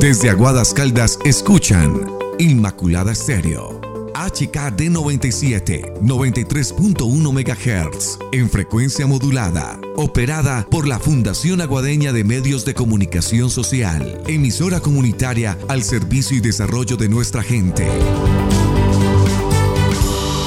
[0.00, 2.06] Desde Aguadas Caldas escuchan
[2.38, 3.80] Inmaculada Estéreo.
[4.14, 12.74] HKD 97, 93.1 MHz, en frecuencia modulada, operada por la Fundación Aguadeña de Medios de
[12.74, 17.84] Comunicación Social, emisora comunitaria al servicio y desarrollo de nuestra gente.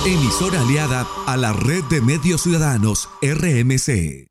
[0.06, 4.31] Emisora aliada a la Red de Medios Ciudadanos, RMC.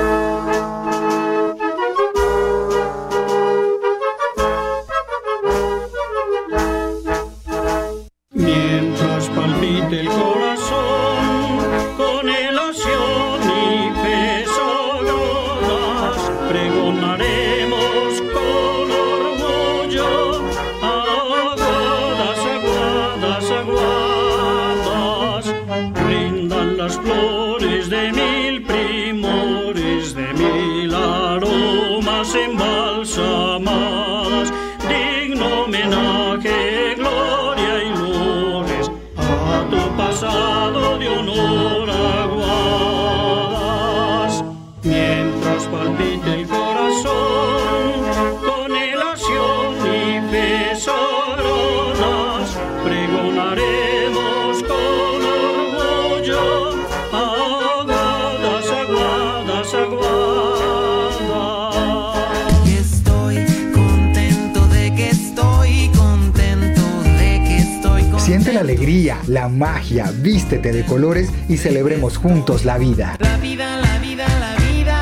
[69.31, 73.15] La magia, vístete de colores y celebremos juntos la vida.
[73.19, 74.99] La vida, la vida, la vida.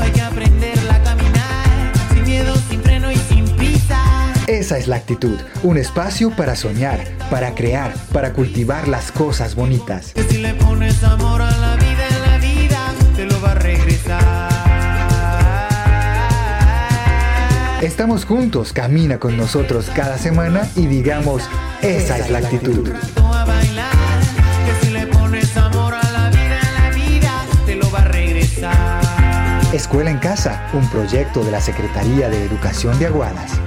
[0.00, 4.32] Hay que aprenderla a caminar, sin miedo, sin freno y sin prisa.
[4.48, 6.98] Esa es la actitud, un espacio para soñar,
[7.30, 10.14] para crear, para cultivar las cosas bonitas.
[10.14, 14.48] Que si le pones amor a la vida, la vida te lo va a regresar.
[17.82, 21.48] Estamos juntos, camina con nosotros cada semana y digamos,
[21.80, 22.88] esa es la actitud.
[29.78, 33.60] Escuela en Casa, un proyecto de la Secretaría de Educación de Aguadas.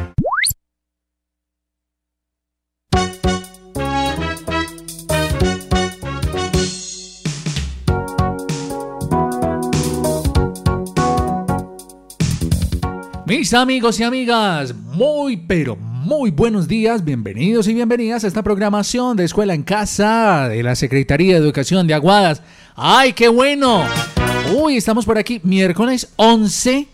[13.26, 19.16] Mis amigos y amigas, muy pero muy buenos días, bienvenidos y bienvenidas a esta programación
[19.16, 22.42] de Escuela en Casa de la Secretaría de Educación de Aguadas.
[22.76, 23.86] ¡Ay, qué bueno!
[24.54, 26.88] Uy, estamos por aquí, miércoles 11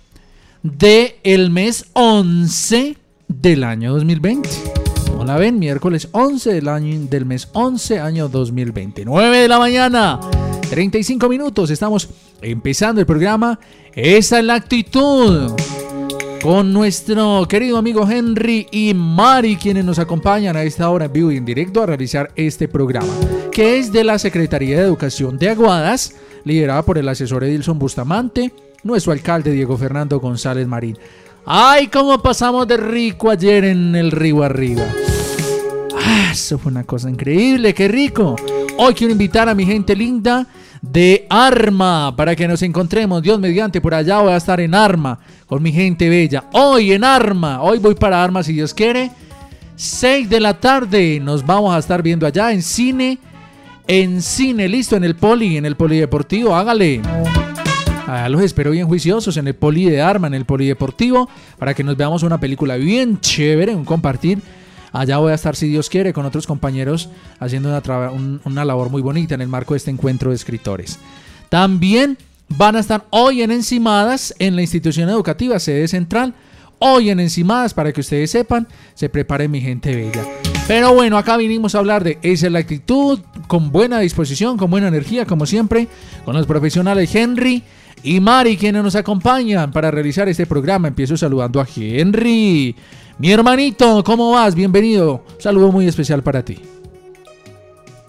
[0.61, 2.95] del el mes 11
[3.27, 4.49] del año 2020.
[5.09, 5.57] ¿Cómo la ven?
[5.57, 9.05] Miércoles 11 del, año, del mes 11, año 2020.
[9.05, 10.19] 9 de la mañana,
[10.69, 11.71] 35 minutos.
[11.71, 12.09] Estamos
[12.41, 13.59] empezando el programa.
[13.95, 15.51] Esa es la actitud
[16.43, 21.31] con nuestro querido amigo Henry y Mari, quienes nos acompañan a esta hora en vivo
[21.31, 23.11] y en directo a realizar este programa,
[23.51, 26.13] que es de la Secretaría de Educación de Aguadas
[26.47, 28.53] liderada por el asesor Edilson Bustamante,
[28.83, 30.97] nuestro alcalde Diego Fernando González Marín.
[31.45, 34.83] ¡Ay, cómo pasamos de rico ayer en el río arriba!
[35.95, 37.73] ¡Ah, eso fue una cosa increíble!
[37.73, 38.35] ¡Qué rico!
[38.77, 40.47] Hoy quiero invitar a mi gente linda
[40.81, 43.21] de Arma para que nos encontremos.
[43.21, 46.45] Dios mediante, por allá voy a estar en Arma con mi gente bella.
[46.53, 49.11] Hoy en Arma, hoy voy para Arma si Dios quiere.
[49.75, 53.19] 6 de la tarde nos vamos a estar viendo allá en cine
[53.87, 57.01] en cine, listo, en el poli, en el polideportivo, hágale.
[58.05, 61.83] Ah, los espero bien juiciosos en el poli de arma, en el polideportivo, para que
[61.83, 64.41] nos veamos una película bien chévere, un compartir.
[64.93, 67.09] Allá voy a estar, si Dios quiere, con otros compañeros
[67.39, 68.11] haciendo una,
[68.45, 70.99] una labor muy bonita en el marco de este encuentro de escritores.
[71.49, 72.17] También
[72.49, 76.33] van a estar hoy en Encimadas, en la institución educativa, sede central.
[76.79, 80.56] Hoy en Encimadas, para que ustedes sepan, se prepare mi gente bella.
[80.67, 84.69] Pero bueno, acá vinimos a hablar de esa es la actitud, con buena disposición, con
[84.69, 85.87] buena energía, como siempre,
[86.25, 87.63] con los profesionales Henry
[88.03, 90.89] y Mari, quienes nos acompañan para realizar este programa.
[90.89, 92.75] Empiezo saludando a Henry.
[93.17, 94.55] Mi hermanito, ¿cómo vas?
[94.55, 95.23] Bienvenido.
[95.35, 96.59] Un saludo muy especial para ti.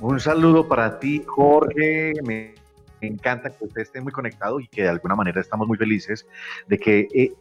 [0.00, 2.12] Un saludo para ti, Jorge.
[2.24, 2.54] Me
[3.00, 6.26] encanta que usted esté muy conectado y que de alguna manera estamos muy felices
[6.66, 7.32] de que eh,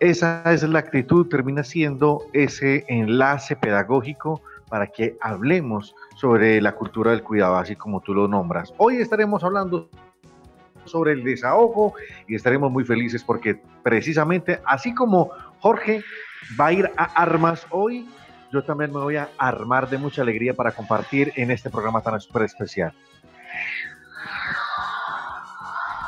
[0.00, 7.10] esa es la actitud, termina siendo ese enlace pedagógico para que hablemos sobre la cultura
[7.10, 8.72] del cuidado, así como tú lo nombras.
[8.76, 9.88] Hoy estaremos hablando
[10.84, 11.94] sobre el desahogo
[12.26, 15.30] y estaremos muy felices porque precisamente así como
[15.60, 16.02] Jorge
[16.58, 18.08] va a ir a armas hoy,
[18.52, 22.20] yo también me voy a armar de mucha alegría para compartir en este programa tan
[22.20, 22.92] súper especial.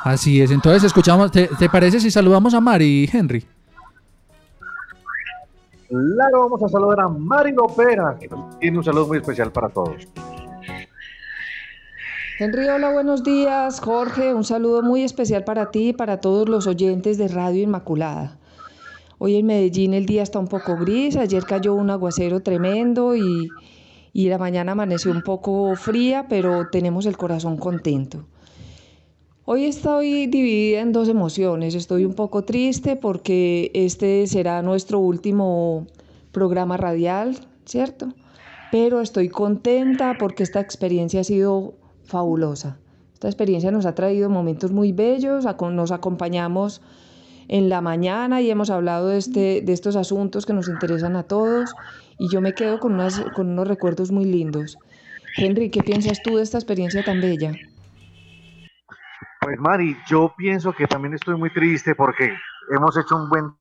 [0.03, 3.45] Así es, entonces escuchamos, ¿te, te parece si saludamos a Mari, Henry?
[5.91, 8.29] Claro, vamos a saludar a Mari Lopera, que
[8.61, 10.07] tiene un saludo muy especial para todos.
[12.39, 13.81] Henry, hola, buenos días.
[13.81, 18.37] Jorge, un saludo muy especial para ti y para todos los oyentes de Radio Inmaculada.
[19.17, 23.49] Hoy en Medellín el día está un poco gris, ayer cayó un aguacero tremendo y,
[24.13, 28.25] y la mañana amaneció un poco fría, pero tenemos el corazón contento.
[29.53, 31.75] Hoy estoy dividida en dos emociones.
[31.75, 35.87] Estoy un poco triste porque este será nuestro último
[36.31, 38.13] programa radial, ¿cierto?
[38.71, 41.73] Pero estoy contenta porque esta experiencia ha sido
[42.05, 42.77] fabulosa.
[43.13, 46.81] Esta experiencia nos ha traído momentos muy bellos, nos acompañamos
[47.49, 51.23] en la mañana y hemos hablado de, este, de estos asuntos que nos interesan a
[51.23, 51.71] todos
[52.17, 54.77] y yo me quedo con, unas, con unos recuerdos muy lindos.
[55.35, 57.51] Henry, ¿qué piensas tú de esta experiencia tan bella?
[59.43, 62.37] Pues Mari, yo pienso que también estoy muy triste porque
[62.69, 63.57] hemos hecho un buen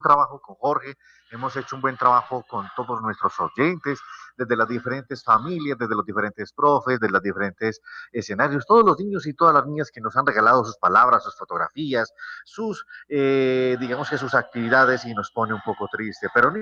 [0.00, 0.94] trabajo con Jorge,
[1.32, 3.98] hemos hecho un buen trabajo con todos nuestros oyentes,
[4.36, 7.80] desde las diferentes familias, desde los diferentes profes, desde los diferentes
[8.12, 11.36] escenarios, todos los niños y todas las niñas que nos han regalado sus palabras, sus
[11.36, 12.12] fotografías,
[12.44, 16.60] sus, eh, digamos que sus actividades y nos pone un poco triste, pero no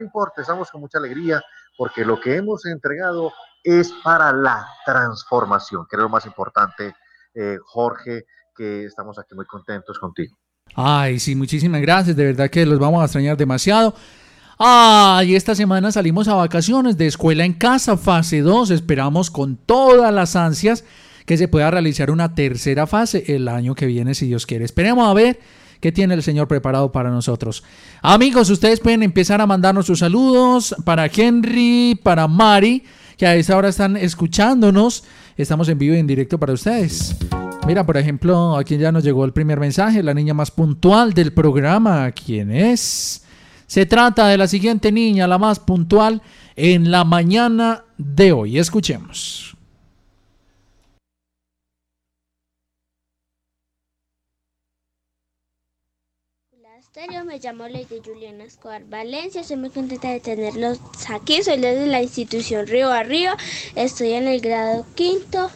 [0.00, 1.40] importa, estamos con mucha alegría
[1.76, 3.32] porque lo que hemos entregado
[3.62, 6.94] es para la transformación, que es lo más importante,
[7.34, 8.24] eh, Jorge,
[8.54, 10.36] que estamos aquí muy contentos contigo.
[10.74, 13.94] Ay, sí, muchísimas gracias, de verdad que los vamos a extrañar demasiado.
[14.58, 20.12] Ay, esta semana salimos a vacaciones de escuela en casa, fase 2, esperamos con todas
[20.12, 20.84] las ansias
[21.26, 24.64] que se pueda realizar una tercera fase el año que viene, si Dios quiere.
[24.64, 25.38] Esperemos a ver
[25.80, 27.62] qué tiene el Señor preparado para nosotros.
[28.02, 32.84] Amigos, ustedes pueden empezar a mandarnos sus saludos para Henry, para Mari
[33.18, 35.04] que a esa hora están escuchándonos.
[35.36, 37.16] Estamos en vivo y en directo para ustedes.
[37.66, 41.32] Mira, por ejemplo, aquí ya nos llegó el primer mensaje, la niña más puntual del
[41.32, 42.10] programa.
[42.12, 43.24] ¿Quién es?
[43.66, 46.22] Se trata de la siguiente niña, la más puntual
[46.56, 48.58] en la mañana de hoy.
[48.58, 49.57] Escuchemos.
[57.24, 62.02] Me llamo Lady Juliana Escobar Valencia, soy muy contenta de tenerlos aquí, soy desde la
[62.02, 63.36] institución Río Arriba,
[63.76, 65.48] estoy en el grado quinto,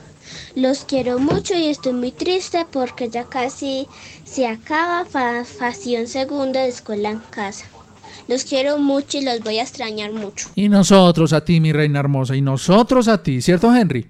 [0.54, 3.88] los quiero mucho y estoy muy triste porque ya casi
[4.24, 7.66] se acaba facción segunda de escuela en casa.
[8.28, 10.48] Los quiero mucho y los voy a extrañar mucho.
[10.54, 14.08] Y nosotros a ti, mi reina hermosa, y nosotros a ti, ¿cierto, Henry?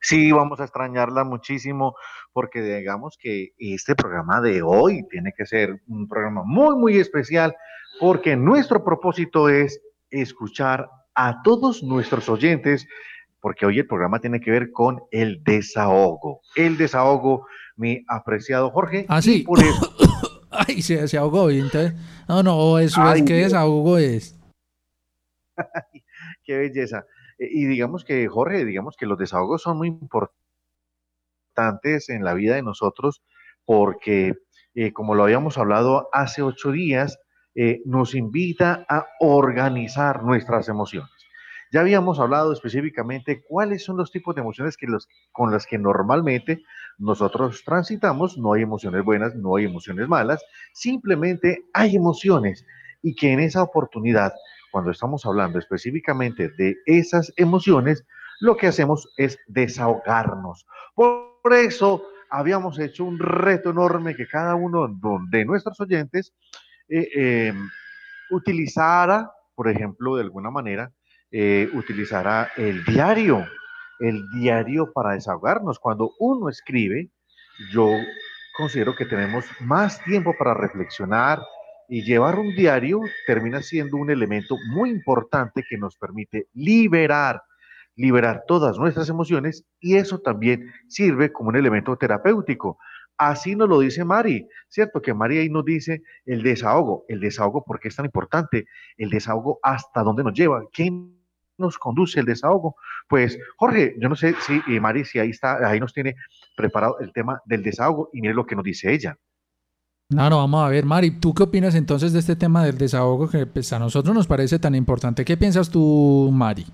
[0.00, 1.96] Sí, vamos a extrañarla muchísimo
[2.38, 7.56] porque digamos que este programa de hoy tiene que ser un programa muy, muy especial
[7.98, 12.86] porque nuestro propósito es escuchar a todos nuestros oyentes
[13.40, 16.42] porque hoy el programa tiene que ver con el desahogo.
[16.54, 17.44] El desahogo,
[17.74, 19.04] mi apreciado Jorge.
[19.08, 19.44] Ah, sí.
[20.52, 21.50] Ay, se, se ahogó.
[21.50, 21.94] Entonces,
[22.28, 24.38] no, no, eso es que desahogo es.
[26.44, 27.04] Qué belleza.
[27.40, 30.47] Eh, y digamos que, Jorge, digamos que los desahogos son muy importantes
[32.08, 33.22] en la vida de nosotros
[33.64, 34.34] porque,
[34.74, 37.18] eh, como lo habíamos hablado hace ocho días,
[37.54, 41.10] eh, nos invita a organizar nuestras emociones.
[41.70, 45.76] Ya habíamos hablado específicamente cuáles son los tipos de emociones que los, con las que
[45.76, 46.62] normalmente
[46.96, 48.38] nosotros transitamos.
[48.38, 50.42] No hay emociones buenas, no hay emociones malas,
[50.72, 52.64] simplemente hay emociones
[53.02, 54.32] y que en esa oportunidad
[54.70, 58.04] cuando estamos hablando específicamente de esas emociones,
[58.40, 60.66] lo que hacemos es desahogarnos.
[60.94, 64.88] Por eso habíamos hecho un reto enorme que cada uno
[65.30, 66.32] de nuestros oyentes
[66.88, 67.54] eh, eh,
[68.30, 70.92] utilizara, por ejemplo, de alguna manera,
[71.30, 71.70] eh,
[72.56, 73.46] el diario,
[74.00, 75.78] el diario para desahogarnos.
[75.78, 77.10] Cuando uno escribe,
[77.72, 77.90] yo
[78.56, 81.40] considero que tenemos más tiempo para reflexionar,
[81.88, 87.42] y llevar un diario termina siendo un elemento muy importante que nos permite liberar,
[87.98, 92.78] liberar todas nuestras emociones y eso también sirve como un elemento terapéutico.
[93.18, 95.02] Así nos lo dice Mari, ¿cierto?
[95.02, 97.04] Que Mari ahí nos dice el desahogo.
[97.08, 98.66] El desahogo, ¿por qué es tan importante?
[98.96, 100.62] El desahogo, ¿hasta dónde nos lleva?
[100.72, 101.18] ¿Quién
[101.58, 102.76] nos conduce el desahogo?
[103.08, 106.14] Pues, Jorge, yo no sé si eh, Mari, si ahí está, ahí nos tiene
[106.56, 109.18] preparado el tema del desahogo y mire lo que nos dice ella.
[110.10, 113.28] No, no, vamos a ver, Mari, ¿tú qué opinas entonces de este tema del desahogo
[113.28, 115.24] que pues, a nosotros nos parece tan importante?
[115.24, 116.64] ¿Qué piensas tú, Mari?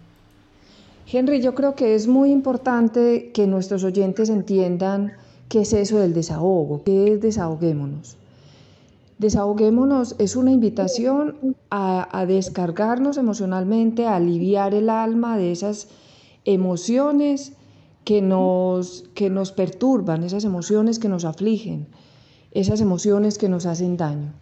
[1.07, 5.13] Henry, yo creo que es muy importante que nuestros oyentes entiendan
[5.49, 8.17] qué es eso del desahogo, qué es desahoguémonos.
[9.19, 15.89] Desahoguémonos es una invitación a, a descargarnos emocionalmente, a aliviar el alma de esas
[16.45, 17.53] emociones
[18.05, 21.87] que nos, que nos perturban, esas emociones que nos afligen,
[22.53, 24.33] esas emociones que nos hacen daño.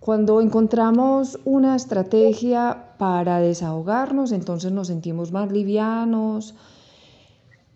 [0.00, 6.54] Cuando encontramos una estrategia para desahogarnos, entonces nos sentimos más livianos,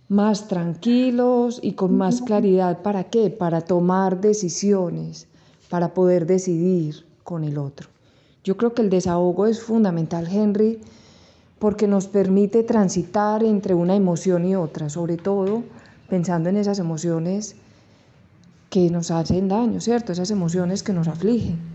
[0.09, 2.83] más tranquilos y con más claridad.
[2.83, 3.31] ¿Para qué?
[3.31, 5.29] Para tomar decisiones,
[5.69, 7.89] para poder decidir con el otro.
[8.43, 10.81] Yo creo que el desahogo es fundamental, Henry,
[11.59, 15.63] porque nos permite transitar entre una emoción y otra, sobre todo
[16.09, 17.55] pensando en esas emociones
[18.69, 20.11] que nos hacen daño, ¿cierto?
[20.13, 21.70] Esas emociones que nos afligen.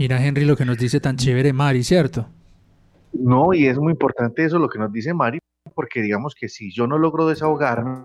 [0.00, 2.26] Mira, Henry, lo que nos dice tan chévere Mari, ¿cierto?
[3.12, 5.40] No, y es muy importante eso lo que nos dice Mari,
[5.74, 8.00] porque digamos que si yo no logro desahogarme,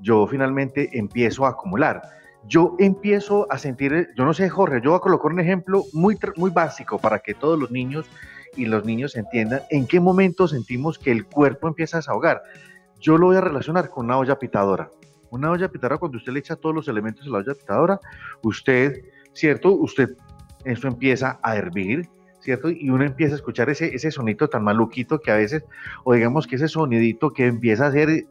[0.00, 2.02] yo finalmente empiezo a acumular.
[2.48, 6.18] Yo empiezo a sentir, yo no sé, Jorge, yo voy a colocar un ejemplo muy,
[6.34, 8.10] muy básico para que todos los niños
[8.56, 12.42] y los niños entiendan en qué momento sentimos que el cuerpo empieza a desahogar.
[12.98, 14.90] Yo lo voy a relacionar con una olla pitadora.
[15.30, 18.00] Una olla pitadora, cuando usted le echa todos los elementos a la olla pitadora,
[18.42, 19.04] usted,
[19.36, 19.72] ¿cierto?
[19.72, 20.16] Usted,
[20.64, 22.08] eso empieza a hervir,
[22.40, 22.70] ¿cierto?
[22.70, 25.64] Y uno empieza a escuchar ese, ese sonito tan maluquito que a veces,
[26.04, 28.24] o digamos que ese sonidito que empieza a hacer,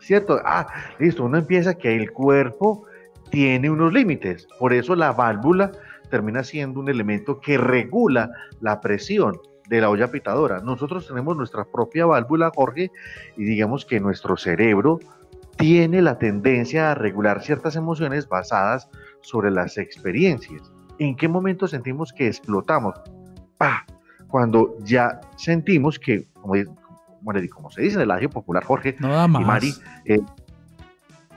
[0.00, 0.40] ¿cierto?
[0.44, 0.66] Ah,
[0.98, 2.86] listo, uno empieza que el cuerpo
[3.30, 4.46] tiene unos límites.
[4.58, 5.72] Por eso la válvula
[6.10, 8.30] termina siendo un elemento que regula
[8.60, 10.60] la presión de la olla pitadora.
[10.60, 12.90] Nosotros tenemos nuestra propia válvula, Jorge,
[13.36, 15.00] y digamos que nuestro cerebro
[15.56, 18.88] tiene la tendencia a regular ciertas emociones basadas
[19.24, 20.70] sobre las experiencias.
[20.98, 22.94] ¿En qué momento sentimos que explotamos?
[23.58, 23.84] ¡Pah!
[24.28, 26.54] Cuando ya sentimos que, como,
[27.52, 30.20] como se dice en el audio popular, Jorge y Mari, eh,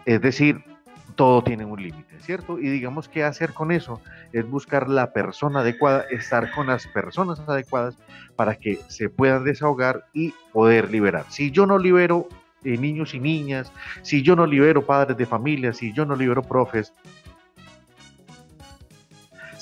[0.05, 0.63] es decir,
[1.15, 2.59] todo tiene un límite, ¿cierto?
[2.59, 3.99] Y digamos qué hacer con eso
[4.31, 7.97] es buscar la persona adecuada, estar con las personas adecuadas
[8.35, 11.25] para que se puedan desahogar y poder liberar.
[11.29, 12.29] Si yo no libero
[12.63, 13.71] eh, niños y niñas,
[14.03, 16.93] si yo no libero padres de familia, si yo no libero profes,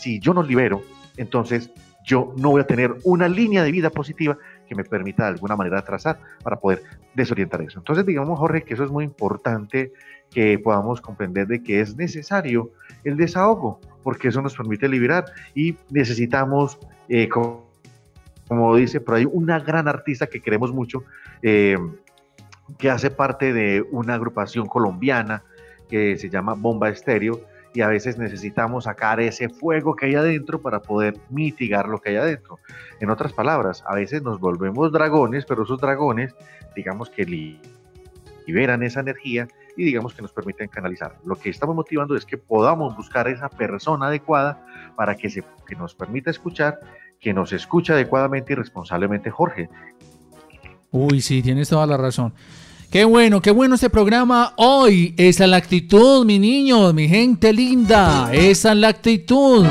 [0.06, 0.84] si yo no libero,
[1.18, 1.72] entonces
[2.04, 5.56] yo no voy a tener una línea de vida positiva que me permita de alguna
[5.56, 6.84] manera trazar para poder
[7.16, 7.80] desorientar eso.
[7.80, 9.94] Entonces, digamos, Jorge, que eso es muy importante
[10.30, 12.70] que podamos comprender de que es necesario
[13.04, 16.78] el desahogo, porque eso nos permite liberar y necesitamos,
[17.10, 21.04] eh, como, dice por ahí, una gran artista que queremos mucho,
[21.42, 21.78] eh,
[22.78, 25.42] que hace parte de una agrupación colombiana
[25.90, 27.42] que se llama Bomba Estéreo,
[27.76, 32.12] y a veces necesitamos sacar ese fuego que hay adentro para poder mitigar lo que
[32.12, 32.58] hay adentro.
[33.02, 36.34] En otras palabras, a veces nos volvemos dragones, pero esos dragones,
[36.74, 37.26] digamos que
[38.48, 41.18] liberan esa energía y digamos que nos permiten canalizar.
[41.26, 44.64] Lo que estamos motivando es que podamos buscar esa persona adecuada
[44.96, 46.80] para que, se, que nos permita escuchar,
[47.20, 49.70] que nos escuche adecuadamente y responsablemente Jorge.
[50.92, 52.34] Uy, sí, tienes toda la razón.
[52.96, 55.14] Qué bueno, qué bueno este programa hoy.
[55.18, 58.30] Esa es la actitud, mi niño, mi gente linda.
[58.32, 59.66] Esa es la actitud.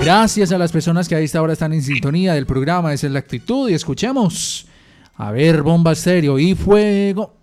[0.00, 2.92] Gracias a las personas que a esta hora están en sintonía del programa.
[2.92, 4.68] Esa es la actitud y escuchemos.
[5.16, 7.34] A ver, bomba serio y fuego.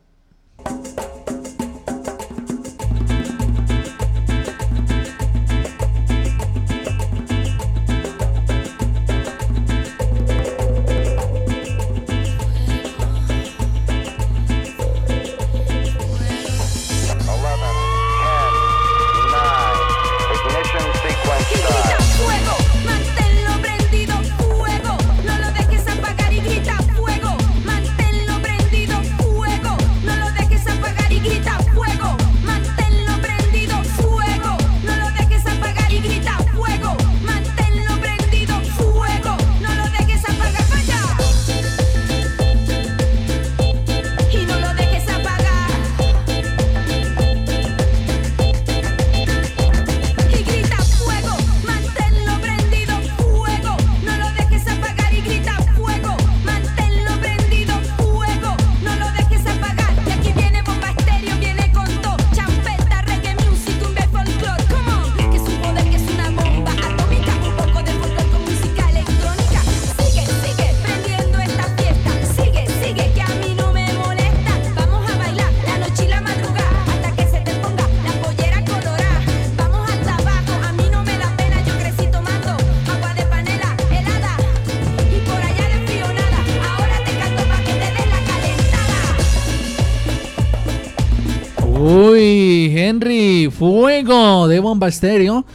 [94.76, 95.46] Bomba Estéreo.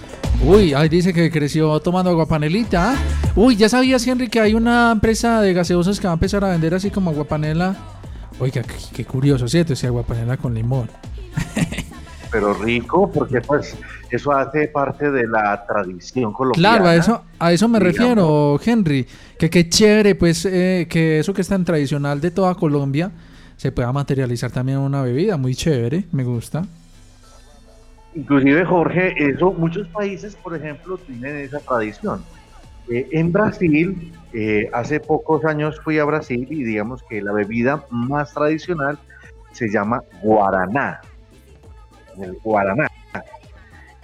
[0.43, 2.95] Uy, ahí dice que creció tomando aguapanelita.
[3.37, 6.49] Uy, ¿ya sabías, Henry, que hay una empresa de gaseosas que va a empezar a
[6.49, 7.77] vender así como aguapanela?
[8.39, 9.75] Oiga, qué, qué curioso, ¿cierto?
[9.75, 10.89] Ese aguapanela con limón.
[12.33, 13.77] Pero rico, porque pues
[14.11, 16.79] eso hace parte de la tradición colombiana.
[16.79, 17.99] Claro, a eso, a eso me digamos.
[17.99, 19.07] refiero, Henry.
[19.39, 23.11] Que qué chévere, pues, eh, que eso que es tan tradicional de toda Colombia
[23.59, 25.37] se pueda materializar también en una bebida.
[25.37, 26.65] Muy chévere, me gusta.
[28.14, 32.25] Inclusive, Jorge, eso, muchos países, por ejemplo, tienen esa tradición.
[32.90, 37.85] Eh, en Brasil, eh, hace pocos años fui a Brasil y digamos que la bebida
[37.90, 38.99] más tradicional
[39.52, 41.00] se llama guaraná.
[42.21, 42.88] El guaraná.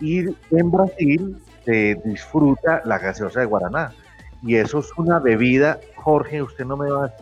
[0.01, 3.93] Y en Brasil se disfruta la gaseosa de guaraná.
[4.43, 7.15] Y eso es una bebida, Jorge, usted no me va a...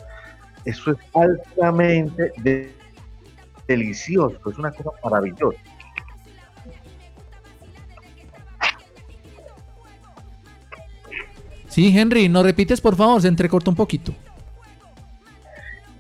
[0.67, 2.75] Eso es altamente de-
[3.67, 5.59] delicioso, es una cosa maravillosa.
[11.75, 13.21] Sí, Henry, ¿no repites, por favor?
[13.21, 14.15] Se entrecorta un poquito.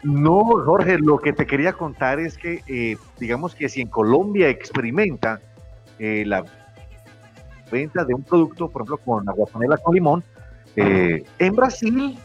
[0.04, 4.48] No, Jorge, lo que te quería contar es que, eh, digamos que si en Colombia
[4.48, 5.40] experimenta
[5.98, 6.44] eh, la
[7.72, 10.22] venta de un producto, por ejemplo, con aguapanela con limón,
[10.76, 12.16] eh, en Brasil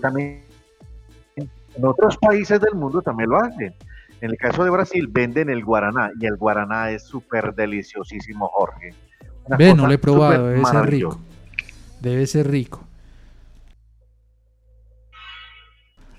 [0.00, 0.42] también,
[1.36, 3.72] en otros países del mundo también lo hacen.
[4.20, 8.94] En el caso de Brasil venden el guaraná y el guaraná es súper deliciosísimo, Jorge.
[9.44, 10.82] Una Ve, no lo he probado, maravillosa.
[10.82, 11.27] rico.
[12.00, 12.84] Debe ser rico.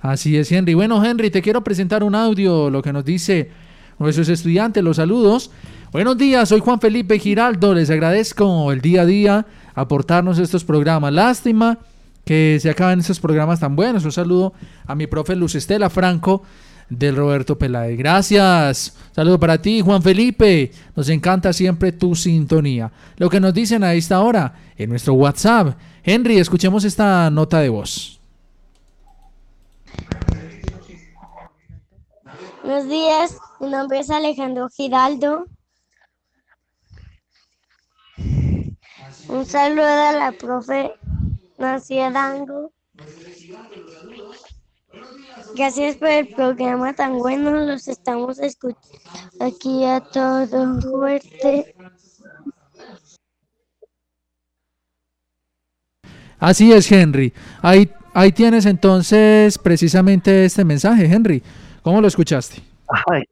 [0.02, 0.74] Así es, Henry.
[0.74, 3.52] Bueno, Henry, te quiero presentar un audio, lo que nos dice
[3.98, 5.52] nuestros estudiantes, los saludos.
[5.92, 9.46] Buenos días, soy Juan Felipe Giraldo, les agradezco el día a día
[9.76, 11.12] aportarnos estos programas.
[11.12, 11.80] Lástima
[12.24, 14.06] que se acaben estos programas tan buenos.
[14.06, 14.54] Un saludo
[14.86, 16.44] a mi profe Luz Estela Franco
[16.90, 17.98] del Roberto Peláez.
[17.98, 18.98] Gracias.
[19.12, 20.72] Saludo para ti, Juan Felipe.
[20.96, 22.92] Nos encanta siempre tu sintonía.
[23.18, 25.78] Lo que nos dicen a esta hora en nuestro WhatsApp.
[26.04, 28.20] Henry, escuchemos esta nota de voz.
[32.64, 35.48] Buenos días, mi nombre es Alejandro Giraldo.
[39.28, 40.92] Un saludo a la profe
[41.58, 42.72] Nancy Arango.
[45.60, 48.80] Gracias por el programa tan bueno, los estamos escuchando
[49.42, 51.76] aquí a todo fuerte.
[56.40, 57.34] Así es, Henry.
[57.62, 61.44] Ahí, ahí tienes entonces precisamente este mensaje, Henry.
[61.82, 62.62] ¿Cómo lo escuchaste?
[63.12, 63.24] Ay,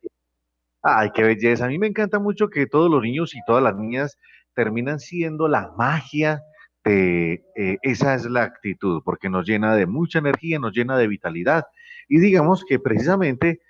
[0.84, 1.64] ay, qué belleza.
[1.64, 4.18] A mí me encanta mucho que todos los niños y todas las niñas
[4.54, 6.42] terminan siendo la magia
[6.84, 11.08] de eh, esa es la actitud, porque nos llena de mucha energía, nos llena de
[11.08, 11.64] vitalidad.
[12.08, 13.62] Y digamos que precisamente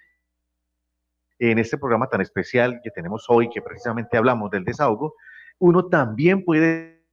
[1.40, 5.16] en este programa tan especial que tenemos hoy, que precisamente hablamos del desahogo,
[5.60, 7.04] uno también puede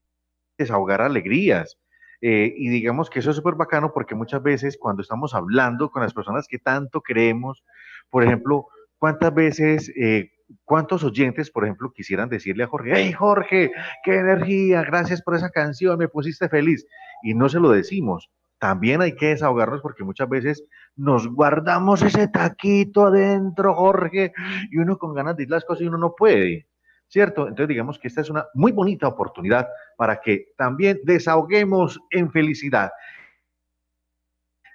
[0.57, 1.79] desahogar alegrías.
[2.21, 6.03] Eh, y digamos que eso es súper bacano porque muchas veces cuando estamos hablando con
[6.03, 7.63] las personas que tanto queremos,
[8.09, 10.31] por ejemplo, ¿cuántas veces, eh,
[10.65, 13.73] cuántos oyentes, por ejemplo, quisieran decirle a Jorge, hey Jorge,
[14.05, 16.87] qué energía, gracias por esa canción, me pusiste feliz?
[17.23, 18.31] Y no se lo decimos.
[18.65, 20.65] También hay que desahogarnos porque muchas veces
[20.97, 24.33] nos guardamos ese taquito adentro, Jorge,
[24.71, 26.67] y uno con ganas de ir las cosas y uno no puede.
[27.07, 27.43] ¿Cierto?
[27.43, 32.91] Entonces digamos que esta es una muy bonita oportunidad para que también desahoguemos en felicidad.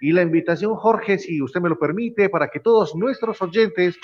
[0.00, 3.98] Y la invitación, Jorge, si usted me lo permite, para que todos nuestros oyentes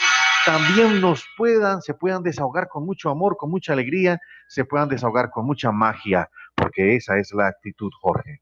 [0.44, 4.18] también nos puedan, se puedan desahogar con mucho amor, con mucha alegría,
[4.48, 8.40] se puedan desahogar con mucha magia, porque esa es la actitud, Jorge.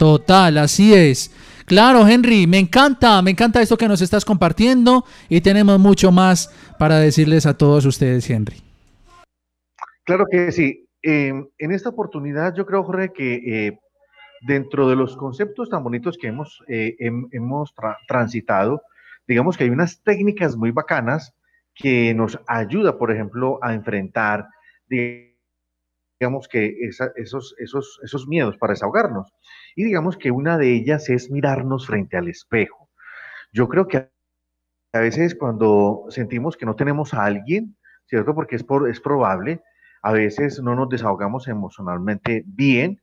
[0.00, 1.30] Total, así es.
[1.66, 6.48] Claro, Henry, me encanta, me encanta esto que nos estás compartiendo y tenemos mucho más
[6.78, 8.62] para decirles a todos ustedes, Henry.
[10.04, 10.88] Claro que sí.
[11.02, 13.34] Eh, en esta oportunidad yo creo, Jorge, que
[13.66, 13.78] eh,
[14.40, 18.80] dentro de los conceptos tan bonitos que hemos, eh, hem- hemos tra- transitado,
[19.28, 21.34] digamos que hay unas técnicas muy bacanas
[21.74, 24.46] que nos ayuda, por ejemplo, a enfrentar,
[24.88, 26.74] digamos que
[27.18, 29.30] esos, esos, esos miedos para desahogarnos.
[29.76, 32.88] Y digamos que una de ellas es mirarnos frente al espejo.
[33.52, 34.08] Yo creo que
[34.92, 38.34] a veces cuando sentimos que no tenemos a alguien, ¿cierto?
[38.34, 39.62] Porque es, por, es probable,
[40.02, 43.00] a veces no nos desahogamos emocionalmente bien,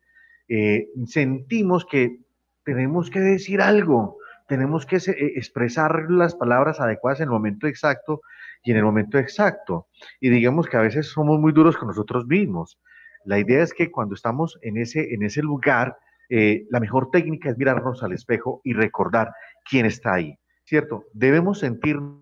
[0.49, 2.19] eh, sentimos que
[2.63, 8.21] tenemos que decir algo, tenemos que eh, expresar las palabras adecuadas en el momento exacto
[8.63, 9.88] y en el momento exacto.
[10.19, 12.80] Y digamos que a veces somos muy duros con nosotros mismos.
[13.25, 15.97] La idea es que cuando estamos en ese, en ese lugar,
[16.29, 19.31] eh, la mejor técnica es mirarnos al espejo y recordar
[19.69, 21.05] quién está ahí, ¿cierto?
[21.13, 22.21] Debemos sentirnos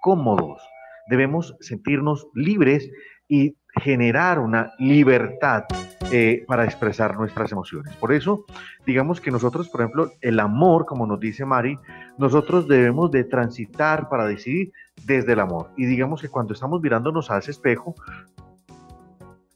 [0.00, 0.62] cómodos,
[1.08, 2.90] debemos sentirnos libres
[3.28, 5.64] y generar una libertad
[6.12, 7.96] eh, para expresar nuestras emociones.
[7.96, 8.44] Por eso,
[8.86, 11.78] digamos que nosotros, por ejemplo, el amor, como nos dice Mari,
[12.18, 14.72] nosotros debemos de transitar para decidir
[15.04, 15.70] desde el amor.
[15.76, 17.94] Y digamos que cuando estamos mirándonos a ese espejo,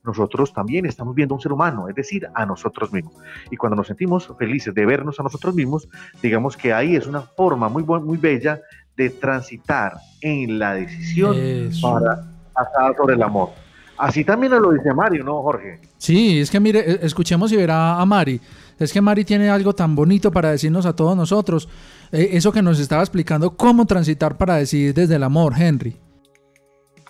[0.08, 3.14] nosotros también estamos viendo a un ser humano, es decir, a nosotros mismos.
[3.50, 5.88] Y cuando nos sentimos felices de vernos a nosotros mismos,
[6.22, 8.60] digamos que ahí es una forma muy, muy bella
[8.96, 11.36] de transitar en la decisión
[11.80, 13.50] para pasar sobre el amor.
[13.98, 15.80] Así también lo dice Mario, ¿no, Jorge?
[15.98, 18.40] Sí, es que mire, e, escuchemos y verá a Mari.
[18.78, 21.68] Es que Mari tiene algo tan bonito para decirnos a todos nosotros.
[22.12, 25.96] Eh, eso que nos estaba explicando, cómo transitar para decidir desde el amor, Henry.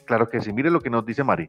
[0.06, 1.48] Claro que sí, mire lo que nos dice Mari.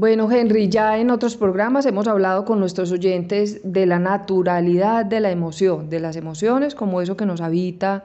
[0.00, 5.20] Bueno, Henry, ya en otros programas hemos hablado con nuestros oyentes de la naturalidad de
[5.20, 8.04] la emoción, de las emociones como eso que nos habita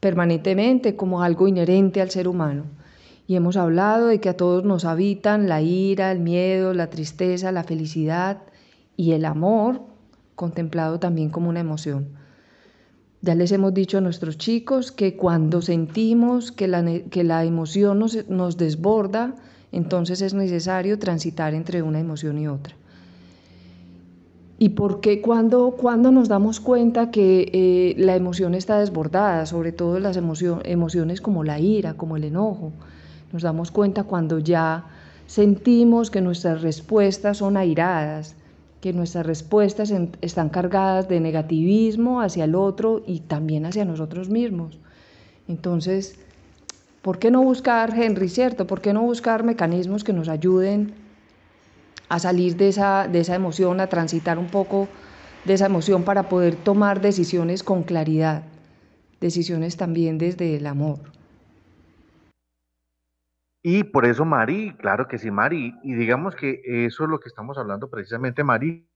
[0.00, 2.64] permanentemente, como algo inherente al ser humano.
[3.26, 7.52] Y hemos hablado de que a todos nos habitan la ira, el miedo, la tristeza,
[7.52, 8.42] la felicidad
[8.94, 9.80] y el amor,
[10.34, 12.08] contemplado también como una emoción.
[13.22, 17.98] Ya les hemos dicho a nuestros chicos que cuando sentimos que la, que la emoción
[17.98, 19.36] nos, nos desborda,
[19.74, 22.76] entonces es necesario transitar entre una emoción y otra.
[24.56, 29.72] ¿Y por qué cuando, cuando nos damos cuenta que eh, la emoción está desbordada, sobre
[29.72, 32.72] todo las emociones como la ira, como el enojo?
[33.32, 34.86] Nos damos cuenta cuando ya
[35.26, 38.36] sentimos que nuestras respuestas son airadas,
[38.80, 44.78] que nuestras respuestas están cargadas de negativismo hacia el otro y también hacia nosotros mismos.
[45.48, 46.16] Entonces,
[47.04, 48.66] ¿Por qué no buscar, Henry, cierto?
[48.66, 50.94] ¿Por qué no buscar mecanismos que nos ayuden
[52.08, 54.88] a salir de esa, de esa emoción, a transitar un poco
[55.44, 58.44] de esa emoción para poder tomar decisiones con claridad,
[59.20, 60.98] decisiones también desde el amor?
[63.62, 67.28] Y por eso, Mari, claro que sí, Mari, y digamos que eso es lo que
[67.28, 68.88] estamos hablando precisamente, Mari,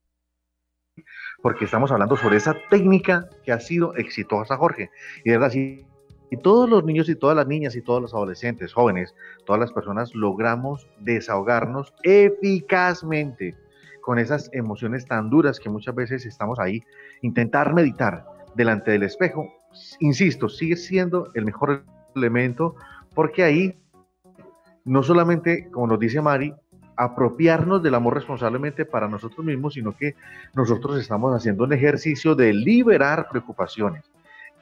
[1.42, 4.88] porque estamos hablando sobre esa técnica que ha sido exitosa, Jorge.
[5.24, 5.87] Y es así
[6.30, 9.14] y todos los niños y todas las niñas y todos los adolescentes, jóvenes,
[9.46, 13.56] todas las personas logramos desahogarnos eficazmente
[14.02, 16.82] con esas emociones tan duras que muchas veces estamos ahí.
[17.22, 19.52] Intentar meditar delante del espejo,
[20.00, 22.74] insisto, sigue siendo el mejor elemento
[23.14, 23.78] porque ahí
[24.84, 26.54] no solamente, como nos dice Mari,
[26.96, 30.16] apropiarnos del amor responsablemente para nosotros mismos, sino que
[30.54, 34.04] nosotros estamos haciendo un ejercicio de liberar preocupaciones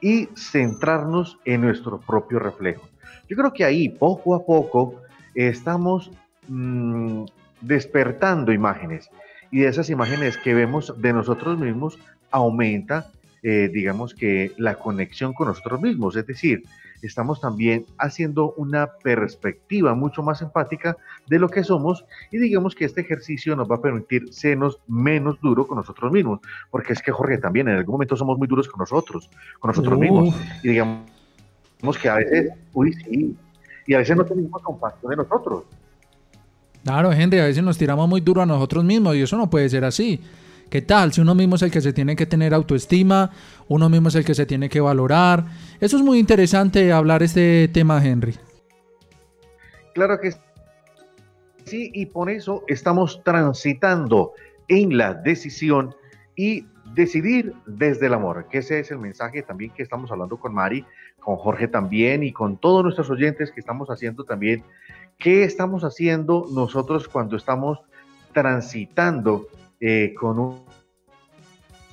[0.01, 2.89] y centrarnos en nuestro propio reflejo.
[3.29, 5.01] Yo creo que ahí poco a poco
[5.35, 6.11] estamos
[6.49, 7.25] mm,
[7.61, 9.11] despertando imágenes
[9.51, 11.99] y de esas imágenes que vemos de nosotros mismos
[12.31, 13.11] aumenta,
[13.43, 16.65] eh, digamos que la conexión con nosotros mismos, es decir,
[17.03, 22.85] estamos también haciendo una perspectiva mucho más empática de lo que somos y digamos que
[22.85, 27.13] este ejercicio nos va a permitir sernos menos duro con nosotros mismos, porque es que
[27.13, 29.31] Jorge también en algún momento somos muy duros con nosotros,
[29.61, 31.05] con nosotros mismos y digamos
[32.01, 33.37] que a veces, uy, sí,
[33.87, 35.65] y a veces no tenemos compasión de nosotros.
[36.83, 39.69] Claro, gente, a veces nos tiramos muy duro a nosotros mismos y eso no puede
[39.69, 40.21] ser así.
[40.71, 41.13] ¿Qué tal?
[41.13, 43.31] Si uno mismo es el que se tiene que tener autoestima,
[43.69, 45.45] uno mismo es el que se tiene que valorar.
[45.81, 48.35] Eso es muy interesante hablar este tema, Henry.
[49.95, 50.33] Claro que
[51.65, 54.33] sí, y por eso estamos transitando
[54.69, 55.95] en la decisión
[56.35, 60.53] y decidir desde el amor, que ese es el mensaje también que estamos hablando con
[60.53, 60.85] Mari,
[61.21, 64.65] con Jorge también y con todos nuestros oyentes que estamos haciendo también.
[65.19, 67.81] ¿Qué estamos haciendo nosotros cuando estamos
[68.33, 69.47] transitando
[69.81, 70.65] eh, con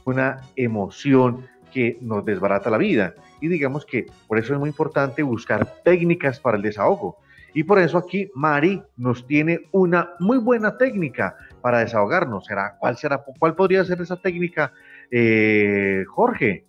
[0.05, 3.15] una emoción que nos desbarata la vida.
[3.41, 7.17] Y digamos que por eso es muy importante buscar técnicas para el desahogo.
[7.53, 12.45] Y por eso aquí Mari nos tiene una muy buena técnica para desahogarnos.
[12.45, 14.73] ¿Será, ¿Cuál, será, cuál podría ser esa técnica,
[15.11, 16.65] eh, Jorge?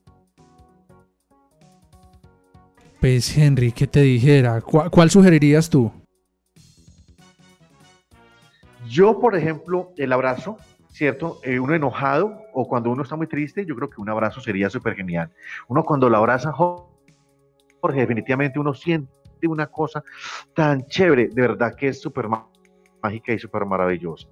[3.00, 4.60] Pues Henry, ¿qué te dijera?
[4.62, 5.92] ¿Cuál sugerirías tú?
[8.88, 10.56] Yo, por ejemplo, el abrazo,
[10.94, 11.40] ¿cierto?
[11.42, 14.70] Eh, uno enojado o cuando uno está muy triste, yo creo que un abrazo sería
[14.70, 15.32] súper genial.
[15.66, 19.12] Uno cuando lo abraza, Jorge, definitivamente uno siente
[19.48, 20.04] una cosa
[20.54, 22.28] tan chévere, de verdad que es súper
[23.02, 24.28] mágica y súper maravillosa.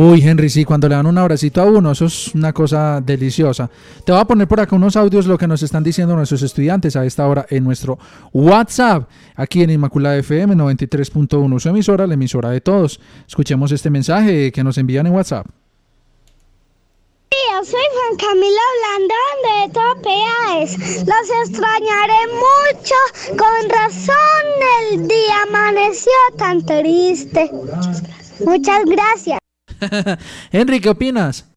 [0.00, 3.68] Uy, Henry, sí, cuando le dan un abracito a uno, eso es una cosa deliciosa.
[4.04, 6.94] Te voy a poner por acá unos audios, lo que nos están diciendo nuestros estudiantes
[6.94, 7.98] a esta hora en nuestro
[8.32, 13.00] WhatsApp, aquí en Inmaculada FM 93.1, su emisora, la emisora de todos.
[13.26, 15.48] Escuchemos este mensaje que nos envían en WhatsApp.
[17.32, 21.06] Yo soy Juan Camilo Blandón de Topeaes.
[21.08, 22.94] Los extrañaré mucho.
[23.30, 24.14] Con razón
[24.92, 27.50] el día amaneció tan triste.
[28.44, 29.38] Muchas gracias.
[30.52, 31.54] Henry, ¿qué opinas?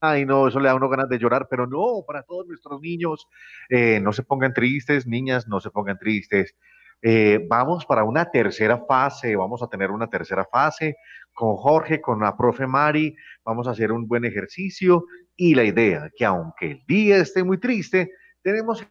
[0.00, 3.26] Ay, no, eso le da uno ganas de llorar, pero no, para todos nuestros niños,
[3.70, 6.54] eh, no se pongan tristes, niñas, no se pongan tristes.
[7.00, 10.96] Eh, vamos para una tercera fase, vamos a tener una tercera fase
[11.32, 15.04] con Jorge, con la profe Mari, vamos a hacer un buen ejercicio
[15.36, 18.10] y la idea que aunque el día esté muy triste,
[18.42, 18.86] tenemos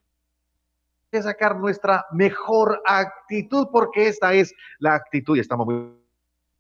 [1.12, 6.03] que sacar nuestra mejor actitud porque esta es la actitud y estamos muy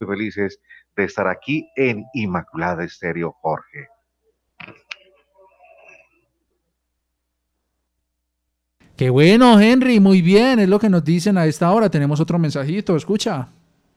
[0.05, 0.59] felices
[0.95, 3.87] de estar aquí en Inmaculada Estéreo, Jorge.
[8.95, 11.89] Qué bueno, Henry, muy bien, es lo que nos dicen a esta hora.
[11.89, 13.47] Tenemos otro mensajito, escucha.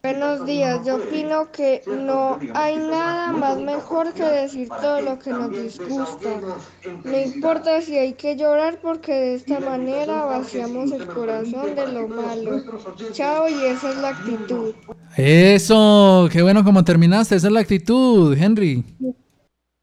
[0.07, 5.31] Buenos días, yo opino que no hay nada más mejor que decir todo lo que
[5.31, 6.29] nos disgusta.
[7.03, 12.07] No importa si hay que llorar porque de esta manera vaciamos el corazón de lo
[12.07, 12.63] malo.
[13.11, 14.75] Chao y esa es la actitud.
[15.17, 18.85] Eso, qué bueno como terminaste, esa es la actitud, Henry.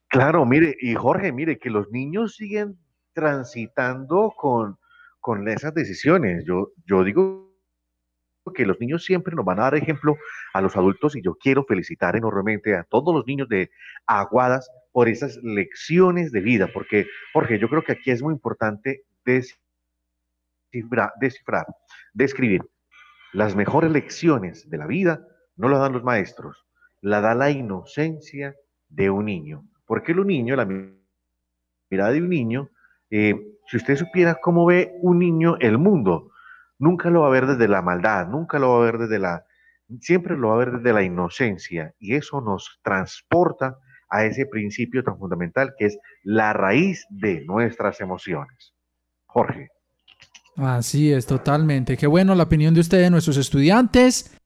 [0.07, 2.77] Claro, mire, y Jorge, mire, que los niños siguen
[3.11, 4.77] transitando con,
[5.19, 6.45] con esas decisiones.
[6.45, 7.42] Yo, yo digo
[8.51, 10.17] que los niños siempre nos van a dar ejemplo
[10.53, 13.71] a los adultos y yo quiero felicitar enormemente a todos los niños de
[14.05, 19.03] Aguadas por esas lecciones de vida, porque Jorge, yo creo que aquí es muy importante
[20.71, 21.13] descifrar,
[22.13, 22.61] describir
[23.31, 25.25] las mejores lecciones de la vida
[25.55, 26.65] no las dan los maestros,
[27.01, 28.55] la da la inocencia
[28.89, 29.65] de un niño.
[29.85, 30.65] Porque el niño, la
[31.89, 32.69] mirada de un niño,
[33.09, 33.35] eh,
[33.67, 36.32] si usted supiera cómo ve un niño el mundo,
[36.83, 39.45] nunca lo va a ver desde la maldad, nunca lo va a ver desde la,
[40.01, 43.77] siempre lo va a ver desde la inocencia y eso nos transporta
[44.09, 48.73] a ese principio tan fundamental que es la raíz de nuestras emociones.
[49.25, 49.69] Jorge.
[50.57, 51.97] Así es, totalmente.
[51.97, 54.37] Qué bueno la opinión de ustedes, nuestros estudiantes.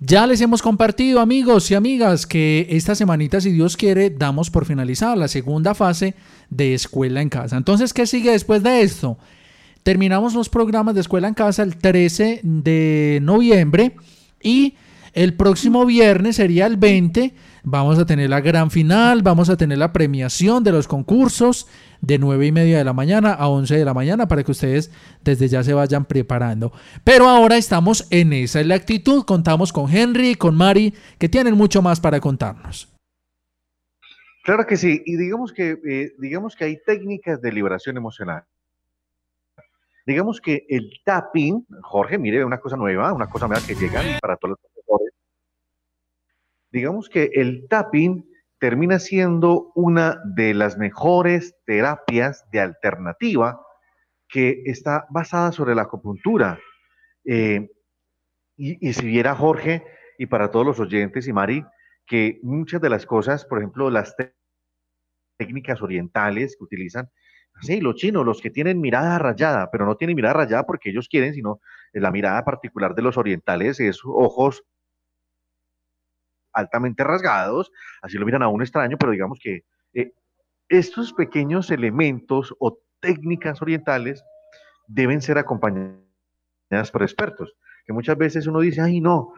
[0.00, 4.64] Ya les hemos compartido, amigos y amigas, que esta semanita, si Dios quiere, damos por
[4.64, 6.16] finalizada la segunda fase
[6.50, 7.56] de Escuela en Casa.
[7.56, 9.16] Entonces, ¿qué sigue después de esto?
[9.82, 13.96] Terminamos los programas de escuela en casa el 13 de noviembre
[14.40, 14.76] y
[15.12, 17.34] el próximo viernes sería el 20.
[17.64, 21.66] Vamos a tener la gran final, vamos a tener la premiación de los concursos
[22.00, 24.90] de 9 y media de la mañana a 11 de la mañana para que ustedes
[25.22, 26.72] desde ya se vayan preparando.
[27.02, 29.24] Pero ahora estamos en esa es la actitud.
[29.24, 32.88] Contamos con Henry y con Mari que tienen mucho más para contarnos.
[34.44, 38.44] Claro que sí, y digamos que, eh, digamos que hay técnicas de liberación emocional.
[40.06, 44.36] Digamos que el tapping, Jorge, mire, una cosa nueva, una cosa nueva que llega para
[44.36, 45.14] todos los profesores.
[46.70, 53.60] Digamos que el tapping termina siendo una de las mejores terapias de alternativa
[54.28, 56.58] que está basada sobre la acupuntura.
[57.24, 57.70] Eh,
[58.56, 59.84] y, y si viera Jorge,
[60.18, 61.64] y para todos los oyentes y Mari,
[62.06, 64.14] que muchas de las cosas, por ejemplo, las
[65.36, 67.10] técnicas orientales que utilizan,
[67.60, 71.08] Sí, los chinos, los que tienen mirada rayada, pero no tienen mirada rayada porque ellos
[71.08, 71.60] quieren, sino
[71.92, 74.64] la mirada particular de los orientales es ojos
[76.52, 77.70] altamente rasgados,
[78.02, 80.12] así lo miran a un extraño, pero digamos que eh,
[80.68, 84.24] estos pequeños elementos o técnicas orientales
[84.86, 86.02] deben ser acompañadas
[86.92, 87.54] por expertos,
[87.86, 89.32] que muchas veces uno dice, ay no,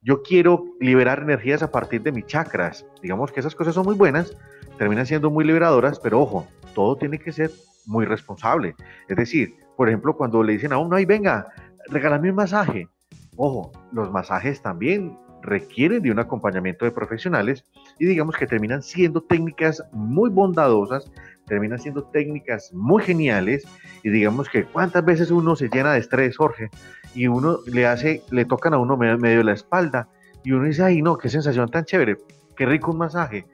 [0.00, 3.94] yo quiero liberar energías a partir de mis chakras, digamos que esas cosas son muy
[3.94, 4.36] buenas,
[4.78, 7.50] terminan siendo muy liberadoras, pero ojo, todo tiene que ser
[7.86, 8.74] muy responsable.
[9.08, 11.46] Es decir, por ejemplo, cuando le dicen a uno, ay, venga,
[11.88, 12.88] regálame un masaje.
[13.36, 17.64] Ojo, los masajes también requieren de un acompañamiento de profesionales
[17.98, 21.10] y digamos que terminan siendo técnicas muy bondadosas,
[21.46, 23.64] terminan siendo técnicas muy geniales
[24.02, 26.70] y digamos que cuántas veces uno se llena de estrés, Jorge,
[27.14, 30.08] y uno le hace, le tocan a uno medio, medio la espalda
[30.44, 32.16] y uno dice, ay no, qué sensación tan chévere,
[32.56, 33.44] qué rico un masaje.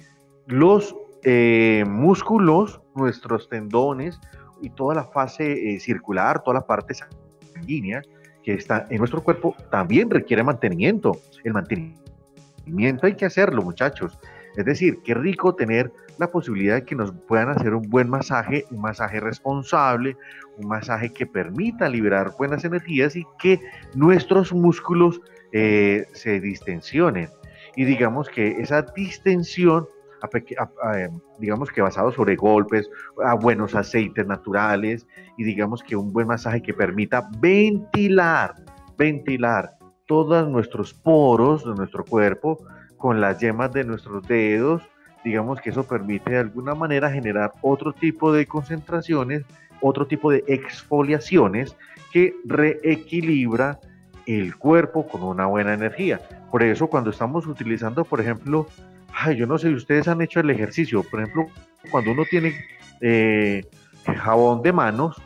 [0.47, 4.21] Los eh, músculos, nuestros tendones
[4.63, 8.03] y toda la fase eh, circular, toda la parte sanguínea
[8.43, 11.13] que está en nuestro cuerpo también requiere mantenimiento.
[11.45, 14.19] El mantenimiento hay que hacerlo, muchachos.
[14.57, 18.65] Es decir, qué rico tener la posibilidad de que nos puedan hacer un buen masaje,
[18.71, 20.17] un masaje responsable,
[20.57, 23.61] un masaje que permita liberar buenas energías y que
[23.95, 25.21] nuestros músculos
[25.53, 27.31] eh, se distensionen.
[27.77, 29.87] y digamos que esa distensión,
[30.23, 32.91] eh, digamos que basado sobre golpes,
[33.25, 38.55] a buenos aceites naturales y digamos que un buen masaje que permita ventilar,
[38.97, 42.59] ventilar todos nuestros poros de nuestro cuerpo
[42.97, 44.83] con las yemas de nuestros dedos,
[45.25, 49.45] digamos que eso permite de alguna manera generar otro tipo de concentraciones,
[49.81, 51.77] otro tipo de exfoliaciones
[52.13, 53.79] que reequilibra
[54.27, 56.21] el cuerpo con una buena energía.
[56.51, 58.67] Por eso cuando estamos utilizando, por ejemplo,
[59.15, 61.47] ay, yo no sé ustedes han hecho el ejercicio, por ejemplo,
[61.91, 62.55] cuando uno tiene
[63.01, 63.65] eh,
[64.05, 65.17] jabón de manos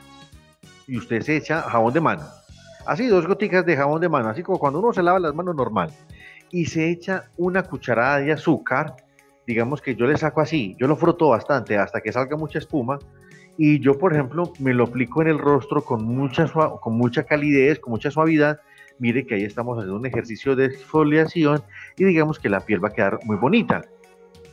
[0.86, 2.26] y usted se echa jabón de manos,
[2.86, 5.54] así dos goticas de jabón de mano, así como cuando uno se lava las manos
[5.54, 5.90] normal,
[6.50, 8.96] y se echa una cucharada de azúcar,
[9.46, 12.98] digamos que yo le saco así, yo lo froto bastante hasta que salga mucha espuma,
[13.56, 17.78] y yo, por ejemplo, me lo aplico en el rostro con mucha, con mucha calidez,
[17.80, 18.60] con mucha suavidad,
[19.02, 21.60] mire que ahí estamos haciendo un ejercicio de exfoliación
[21.96, 23.82] y digamos que la piel va a quedar muy bonita.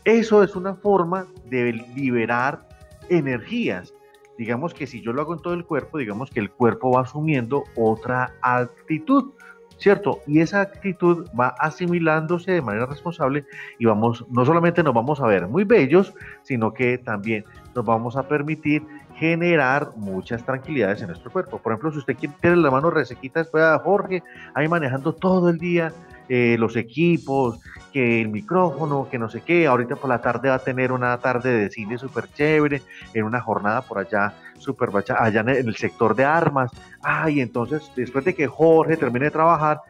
[0.05, 2.67] Eso es una forma de liberar
[3.09, 3.93] energías.
[4.39, 7.01] Digamos que si yo lo hago en todo el cuerpo, digamos que el cuerpo va
[7.01, 9.33] asumiendo otra actitud,
[9.77, 10.19] ¿cierto?
[10.25, 13.45] Y esa actitud va asimilándose de manera responsable
[13.77, 18.17] y vamos, no solamente nos vamos a ver muy bellos, sino que también nos vamos
[18.17, 18.81] a permitir
[19.19, 21.59] generar muchas tranquilidades en nuestro cuerpo.
[21.59, 25.49] Por ejemplo, si usted quiere tener la mano resequita después a Jorge, ahí manejando todo
[25.49, 25.91] el día
[26.29, 27.59] eh, los equipos,
[27.91, 31.17] que el micrófono, que no sé qué, ahorita por la tarde va a tener una
[31.17, 32.81] tarde de cine súper chévere,
[33.13, 36.71] en una jornada por allá, súper allá en el sector de armas.
[37.01, 39.81] Ay, entonces, después de que Jorge termine de trabajar,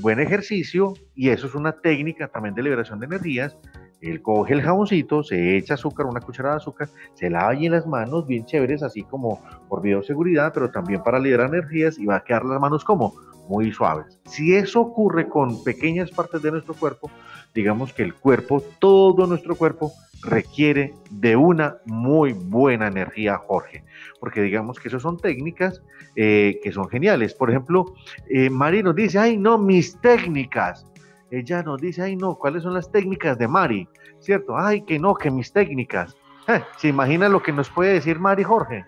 [0.00, 3.56] buen ejercicio, y eso es una técnica también de liberación de energías,
[4.00, 7.86] él coge el jaboncito, se echa azúcar, una cucharada de azúcar, se lava allí las
[7.86, 12.24] manos bien chéveres, así como por bioseguridad, pero también para liberar energías y va a
[12.24, 13.14] quedar las manos como
[13.48, 14.18] muy suaves.
[14.26, 17.10] Si eso ocurre con pequeñas partes de nuestro cuerpo,
[17.54, 23.84] digamos que el cuerpo, todo nuestro cuerpo, requiere de una muy buena energía, Jorge,
[24.20, 25.82] porque digamos que esas son técnicas
[26.16, 27.34] eh, que son geniales.
[27.34, 27.94] Por ejemplo,
[28.28, 30.86] eh, Mari nos dice, ay, no, mis técnicas
[31.30, 33.88] ella nos dice, ay no, ¿cuáles son las técnicas de Mari?
[34.20, 34.56] ¿Cierto?
[34.56, 36.16] Ay, que no, que mis técnicas.
[36.48, 38.84] Eh, ¿Se imagina lo que nos puede decir Mari Jorge?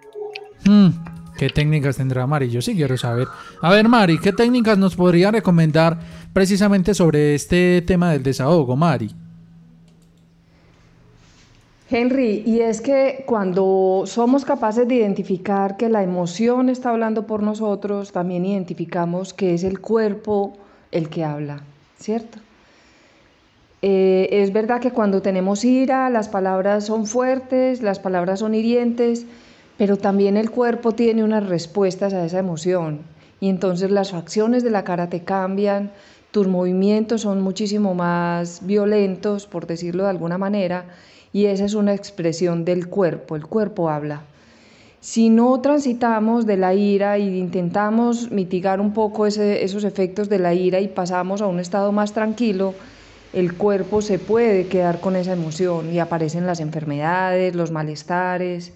[0.65, 0.89] Hmm,
[1.37, 2.51] ¿Qué técnicas tendrá Mari?
[2.51, 3.29] Yo sí quiero saber.
[3.61, 5.99] A ver, Mari, ¿qué técnicas nos podría recomendar
[6.33, 9.15] precisamente sobre este tema del desahogo, Mari?
[11.89, 17.45] Henry, y es que cuando somos capaces de identificar que la emoción está hablando por
[17.45, 20.57] nosotros, también identificamos que es el cuerpo
[20.91, 21.63] el que habla.
[21.99, 22.39] ¿Cierto?
[23.83, 29.27] Eh, es verdad que cuando tenemos ira, las palabras son fuertes, las palabras son hirientes,
[29.79, 33.01] pero también el cuerpo tiene unas respuestas a esa emoción.
[33.39, 35.93] Y entonces las facciones de la cara te cambian,
[36.31, 40.87] tus movimientos son muchísimo más violentos, por decirlo de alguna manera,
[41.33, 44.23] y esa es una expresión del cuerpo, el cuerpo habla.
[45.01, 50.55] Si no transitamos de la ira y intentamos mitigar un poco esos efectos de la
[50.55, 52.75] ira y pasamos a un estado más tranquilo,
[53.33, 58.73] el cuerpo se puede quedar con esa emoción y aparecen las enfermedades, los malestares.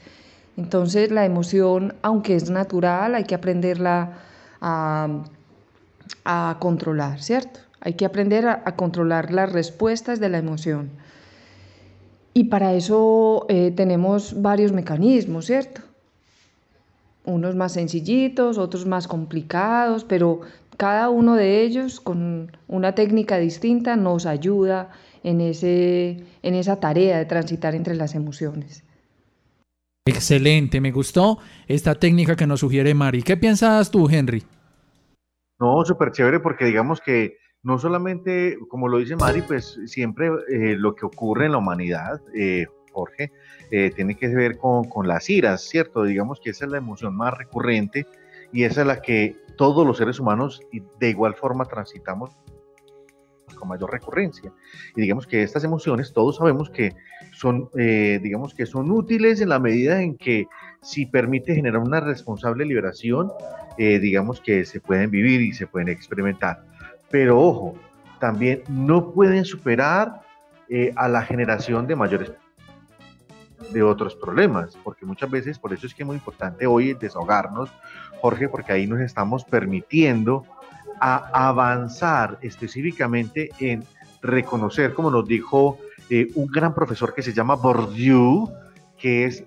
[0.57, 4.19] Entonces la emoción, aunque es natural, hay que aprenderla
[4.61, 5.25] a,
[6.59, 7.61] controlar, ¿cierto?
[7.81, 10.91] Hay que aprender a, controlar las respuestas de la emoción.
[12.35, 15.81] Y para eso eh, tenemos varios mecanismos, ¿cierto?
[17.31, 20.41] Unos más sencillitos, otros más complicados, pero
[20.77, 24.91] cada uno de ellos con una técnica distinta nos ayuda
[25.23, 28.83] en, ese, en esa tarea de transitar entre las emociones.
[30.07, 31.39] Excelente, me gustó
[31.69, 33.23] esta técnica que nos sugiere Mari.
[33.23, 34.43] ¿Qué piensas tú, Henry?
[35.59, 40.77] No, súper chévere porque digamos que no solamente, como lo dice Mari, pues siempre eh,
[40.77, 42.67] lo que ocurre en la humanidad, eh,
[43.01, 43.33] Jorge,
[43.71, 46.05] eh, tiene que ver con, con, las iras, ¿cierto?
[46.05, 48.07] Digamos que esa es la emoción más recurrente
[48.53, 50.61] y esa es la que todos los seres humanos
[50.99, 52.31] de igual forma transitamos
[53.55, 54.53] con mayor recurrencia.
[54.97, 56.95] Y digamos que estas emociones, todos sabemos que
[57.33, 60.47] son, eh, digamos que son útiles en la medida en que
[60.83, 63.31] si permite generar una responsable liberación,
[63.79, 66.65] eh, digamos que se pueden vivir y se pueden experimentar.
[67.11, 67.77] Pero ojo,
[68.19, 70.23] también no pueden superar
[70.95, 72.31] a la generación de mayores
[73.73, 77.71] de otros problemas, porque muchas veces, por eso es que es muy importante hoy desahogarnos,
[78.21, 80.45] Jorge, porque ahí nos estamos permitiendo
[81.01, 83.85] a avanzar específicamente en
[84.23, 85.79] reconocer, como nos dijo
[86.11, 88.51] eh, un gran profesor que se llama Bourdieu,
[88.99, 89.45] que es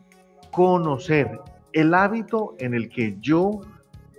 [0.51, 1.39] conocer
[1.74, 3.61] el hábito en el que yo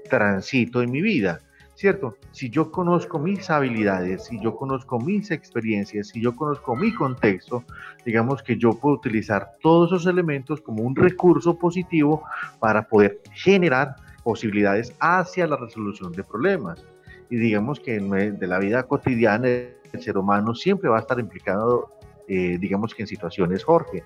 [0.08, 1.40] transito en mi vida.
[1.74, 2.16] ¿Cierto?
[2.30, 7.64] Si yo conozco mis habilidades, si yo conozco mis experiencias, si yo conozco mi contexto,
[8.04, 12.22] digamos que yo puedo utilizar todos esos elementos como un recurso positivo
[12.60, 16.84] para poder generar posibilidades hacia la resolución de problemas.
[17.30, 21.88] Y digamos que de la vida cotidiana el ser humano siempre va a estar implicado
[22.26, 24.02] eh, digamos que en situaciones, Jorge.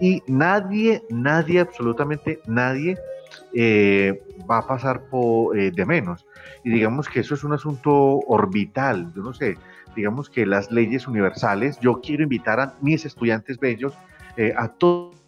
[0.00, 2.98] Y nadie, nadie, absolutamente nadie
[3.54, 6.26] eh, va a pasar por, eh, de menos.
[6.64, 9.56] Y digamos que eso es un asunto orbital, yo no sé,
[9.96, 13.94] digamos que las leyes universales, yo quiero invitar a mis estudiantes bellos,
[14.56, 15.22] a todos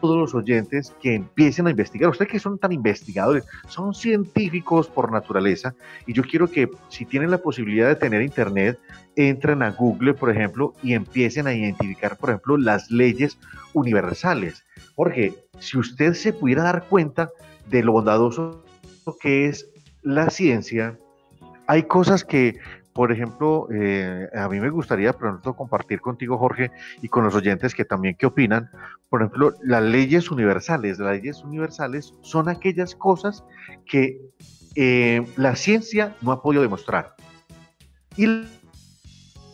[0.00, 2.10] todos los oyentes que empiecen a investigar.
[2.10, 5.74] Ustedes que son tan investigadores, son científicos por naturaleza,
[6.06, 8.78] y yo quiero que si tienen la posibilidad de tener internet,
[9.16, 13.38] entren a Google, por ejemplo, y empiecen a identificar, por ejemplo, las leyes
[13.74, 14.64] universales.
[15.00, 17.30] Porque si usted se pudiera dar cuenta
[17.70, 18.62] de lo bondadoso
[19.18, 19.66] que es
[20.02, 20.98] la ciencia,
[21.66, 22.58] hay cosas que
[22.92, 26.70] por ejemplo, eh, a mí me gustaría pronto compartir contigo, Jorge,
[27.00, 28.68] y con los oyentes que también qué opinan.
[29.08, 30.98] Por ejemplo, las leyes universales.
[30.98, 33.42] Las leyes universales son aquellas cosas
[33.86, 34.20] que
[34.74, 37.14] eh, la ciencia no ha podido demostrar.
[38.18, 38.26] Y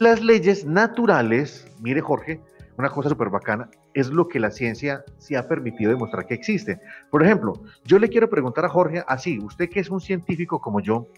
[0.00, 2.40] las leyes naturales, mire Jorge,
[2.76, 6.78] una cosa súper bacana, es lo que la ciencia se ha permitido demostrar que existe.
[7.10, 10.80] Por ejemplo, yo le quiero preguntar a Jorge, así, usted que es un científico como
[10.80, 11.08] yo,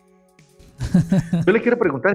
[1.46, 2.14] yo le quiero preguntar,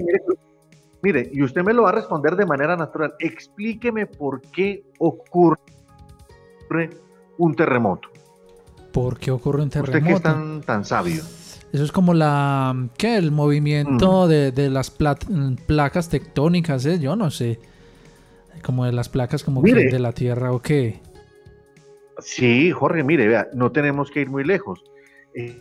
[1.02, 3.12] mire, y usted me lo va a responder de manera natural.
[3.18, 5.58] Explíqueme por qué ocurre
[7.36, 8.08] un terremoto.
[8.90, 9.98] ¿Por qué ocurre un terremoto?
[9.98, 11.22] Usted que es tan, tan sabio.
[11.74, 13.18] Eso es como la, ¿qué?
[13.18, 16.98] El movimiento de, las placas tectónicas, ¿eh?
[16.98, 17.60] Yo no sé.
[18.62, 21.00] Como de las placas como de la Tierra o qué.
[22.18, 24.82] Sí, Jorge, mire, vea, no tenemos que ir muy lejos.
[25.34, 25.60] Eh,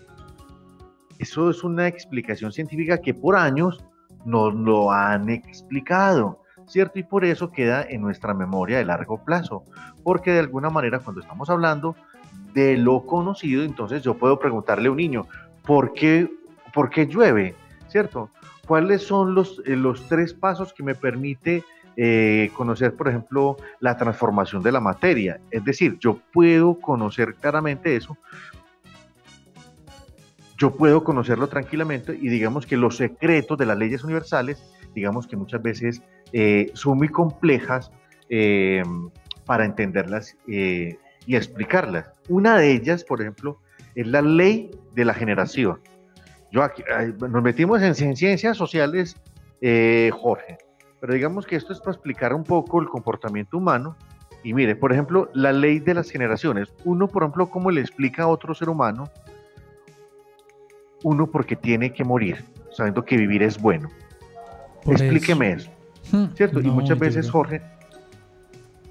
[1.19, 3.83] eso es una explicación científica que por años
[4.25, 6.99] nos lo han explicado, ¿cierto?
[6.99, 9.63] Y por eso queda en nuestra memoria de largo plazo,
[10.03, 11.95] porque de alguna manera cuando estamos hablando
[12.53, 15.27] de lo conocido, entonces yo puedo preguntarle a un niño,
[15.65, 16.29] ¿por qué,
[16.73, 17.55] por qué llueve?
[17.87, 18.29] ¿Cierto?
[18.67, 21.63] ¿Cuáles son los, eh, los tres pasos que me permite
[21.97, 25.39] eh, conocer, por ejemplo, la transformación de la materia?
[25.51, 28.17] Es decir, yo puedo conocer claramente eso
[30.63, 34.63] yo puedo conocerlo tranquilamente y digamos que los secretos de las leyes universales,
[34.95, 37.91] digamos que muchas veces eh, son muy complejas
[38.29, 38.81] eh,
[39.45, 42.11] para entenderlas eh, y explicarlas.
[42.29, 43.59] Una de ellas, por ejemplo,
[43.95, 45.81] es la ley de la generación.
[46.51, 46.81] Yo aquí,
[47.19, 49.17] nos metimos en, ciencias sociales,
[50.11, 50.57] Jorge,
[51.03, 53.97] pero digamos que esto es para explicar un poco el comportamiento humano.
[54.41, 56.69] Y mire, por ejemplo, la ley de las generaciones.
[56.85, 59.11] Uno, por ejemplo, cómo le explica a otro ser humano
[61.03, 63.89] uno porque tiene que morir, sabiendo que vivir es bueno.
[64.85, 65.69] Explíqueme eso.
[66.09, 66.27] Hmm.
[66.35, 66.61] ¿Cierto?
[66.61, 67.61] y muchas veces, Jorge,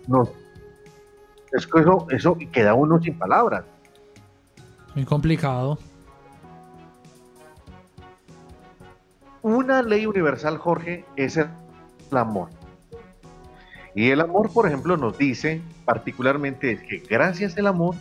[0.07, 0.29] no.
[1.51, 3.65] Es que eso, eso queda uno sin palabras.
[4.95, 5.79] Muy complicado.
[9.41, 11.49] Una ley universal, Jorge, es el
[12.21, 12.51] amor.
[13.95, 17.95] Y el amor, por ejemplo, nos dice particularmente que gracias al amor,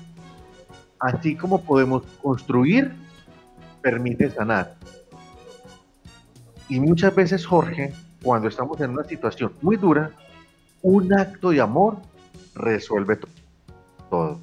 [1.00, 2.94] así como podemos construir
[3.82, 4.76] permite sanar.
[6.70, 7.94] Y muchas veces, Jorge,
[8.24, 10.12] cuando estamos en una situación muy dura,
[10.82, 11.98] un acto de amor
[12.56, 13.20] resuelve
[14.10, 14.40] todo.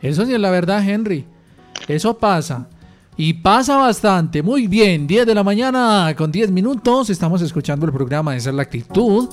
[0.00, 1.24] Eso sí es la verdad, Henry.
[1.86, 2.66] Eso pasa.
[3.16, 4.42] Y pasa bastante.
[4.42, 7.10] Muy bien, 10 de la mañana con 10 minutos.
[7.10, 9.28] Estamos escuchando el programa de Ser la Actitud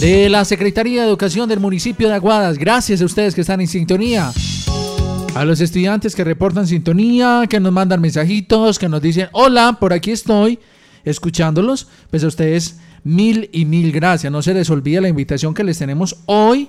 [0.00, 2.58] de la Secretaría de Educación del municipio de Aguadas.
[2.58, 4.32] Gracias a ustedes que están en sintonía.
[5.36, 9.92] A los estudiantes que reportan sintonía, que nos mandan mensajitos, que nos dicen, hola, por
[9.92, 10.58] aquí estoy,
[11.04, 14.32] escuchándolos, pues a ustedes mil y mil gracias.
[14.32, 16.68] No se les olvide la invitación que les tenemos hoy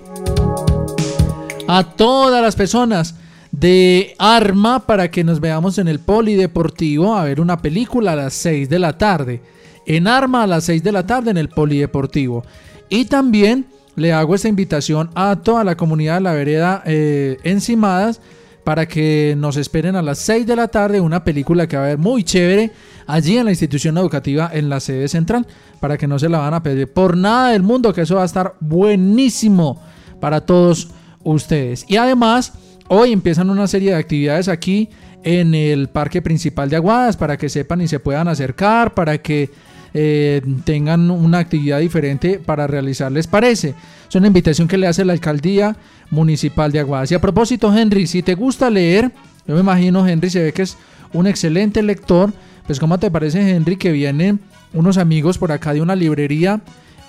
[1.66, 3.16] a todas las personas
[3.60, 8.34] de Arma para que nos veamos en el Polideportivo a ver una película a las
[8.34, 9.42] 6 de la tarde.
[9.86, 12.44] En Arma a las 6 de la tarde en el Polideportivo.
[12.88, 18.20] Y también le hago esta invitación a toda la comunidad de la vereda eh, Encimadas
[18.64, 21.88] para que nos esperen a las 6 de la tarde una película que va a
[21.88, 22.72] ver muy chévere
[23.06, 25.46] allí en la institución educativa en la sede central,
[25.78, 28.22] para que no se la van a pedir por nada del mundo, que eso va
[28.22, 29.80] a estar buenísimo
[30.18, 30.88] para todos
[31.22, 31.84] ustedes.
[31.88, 32.54] Y además,
[32.88, 34.88] hoy empiezan una serie de actividades aquí
[35.22, 39.50] en el parque principal de Aguadas, para que sepan y se puedan acercar, para que
[39.94, 43.74] eh, tengan una actividad diferente para realizar, ¿les parece?
[44.08, 45.76] Es una invitación que le hace la alcaldía
[46.10, 47.10] municipal de Aguadas.
[47.10, 49.12] Y a propósito, Henry, si te gusta leer,
[49.46, 50.76] yo me imagino, Henry, se ve que es
[51.12, 52.32] un excelente lector.
[52.66, 54.40] Pues ¿cómo te parece, Henry, que vienen
[54.72, 56.60] unos amigos por acá de una librería,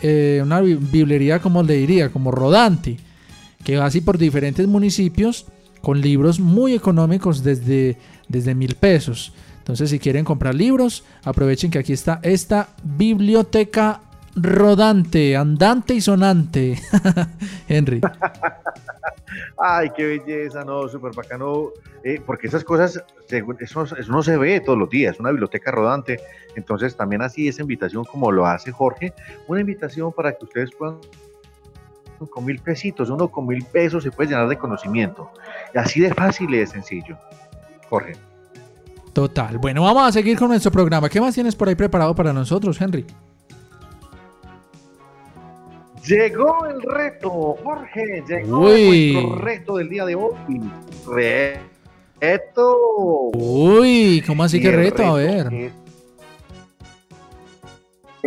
[0.01, 2.97] eh, una bi- biblería, como le diría, como rodante,
[3.63, 5.47] que va así por diferentes municipios
[5.86, 7.95] con libros muy económicos desde,
[8.27, 9.31] desde mil pesos.
[9.59, 14.01] Entonces, si quieren comprar libros, aprovechen que aquí está esta biblioteca
[14.36, 16.79] rodante, andante y sonante.
[17.69, 18.01] Henry.
[19.59, 21.69] Ay, qué belleza, no, súper bacano,
[22.03, 23.03] eh, porque esas cosas,
[23.59, 26.19] eso, eso no se ve todos los días, una biblioteca rodante,
[26.55, 29.13] entonces también así esa invitación como lo hace Jorge,
[29.47, 30.97] una invitación para que ustedes puedan
[32.30, 35.32] con mil pesitos, uno con mil pesos se puede llenar de conocimiento,
[35.74, 37.18] y así de fácil y de sencillo.
[37.89, 38.13] Jorge.
[39.13, 39.57] Total.
[39.57, 41.07] Bueno, vamos a seguir con nuestro programa.
[41.07, 43.05] ¿Qué más tienes por ahí preparado para nosotros, Henry?
[46.05, 49.13] Llegó el reto, Jorge, llegó Uy.
[49.13, 50.61] nuestro reto del día de hoy.
[52.20, 52.78] Reto.
[53.34, 55.03] Uy, ¿cómo así que reto?
[55.03, 55.72] A ver.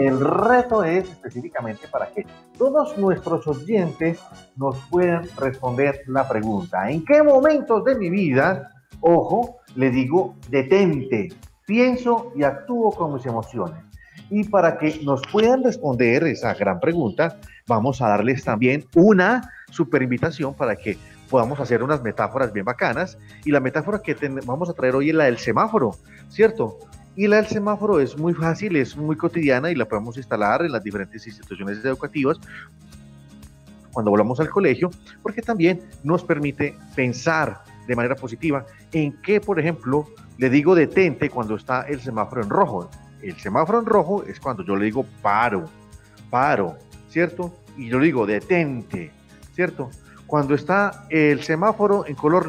[0.07, 2.27] El reto es específicamente para que
[2.57, 4.21] todos nuestros oyentes
[4.57, 6.91] nos puedan responder la pregunta.
[6.91, 11.29] ¿En qué momentos de mi vida, ojo, le digo detente,
[11.67, 13.83] pienso y actúo con mis emociones?
[14.31, 20.03] Y para que nos puedan responder esa gran pregunta, vamos a darles también una super
[20.03, 23.19] invitación para que podamos hacer unas metáforas bien bacanas.
[23.45, 25.95] Y la metáfora que vamos a traer hoy es la del semáforo,
[26.29, 26.79] ¿cierto?
[27.19, 30.71] Y la del semáforo es muy fácil, es muy cotidiana y la podemos instalar en
[30.71, 32.39] las diferentes instituciones educativas
[33.91, 34.89] cuando volvamos al colegio,
[35.21, 40.07] porque también nos permite pensar de manera positiva en qué, por ejemplo,
[40.37, 42.89] le digo detente cuando está el semáforo en rojo.
[43.21, 45.65] El semáforo en rojo es cuando yo le digo paro,
[46.31, 46.77] paro,
[47.09, 47.53] ¿cierto?
[47.77, 49.11] Y yo le digo detente,
[49.57, 49.91] ¿cierto?
[50.29, 52.49] Cuando está el semáforo en color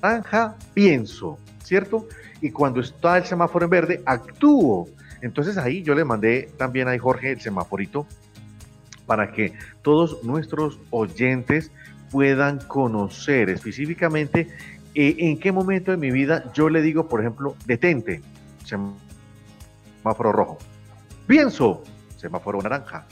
[0.00, 2.06] naranja, pienso, ¿cierto?
[2.40, 4.88] Y cuando está el semáforo en verde, actúo.
[5.20, 8.06] Entonces ahí yo le mandé también a Jorge el semaforito
[9.04, 9.52] para que
[9.82, 11.72] todos nuestros oyentes
[12.10, 14.48] puedan conocer específicamente
[14.94, 18.22] eh, en qué momento de mi vida yo le digo, por ejemplo, detente,
[18.64, 20.58] semáforo rojo.
[21.26, 21.82] Pienso,
[22.16, 23.06] semáforo naranja.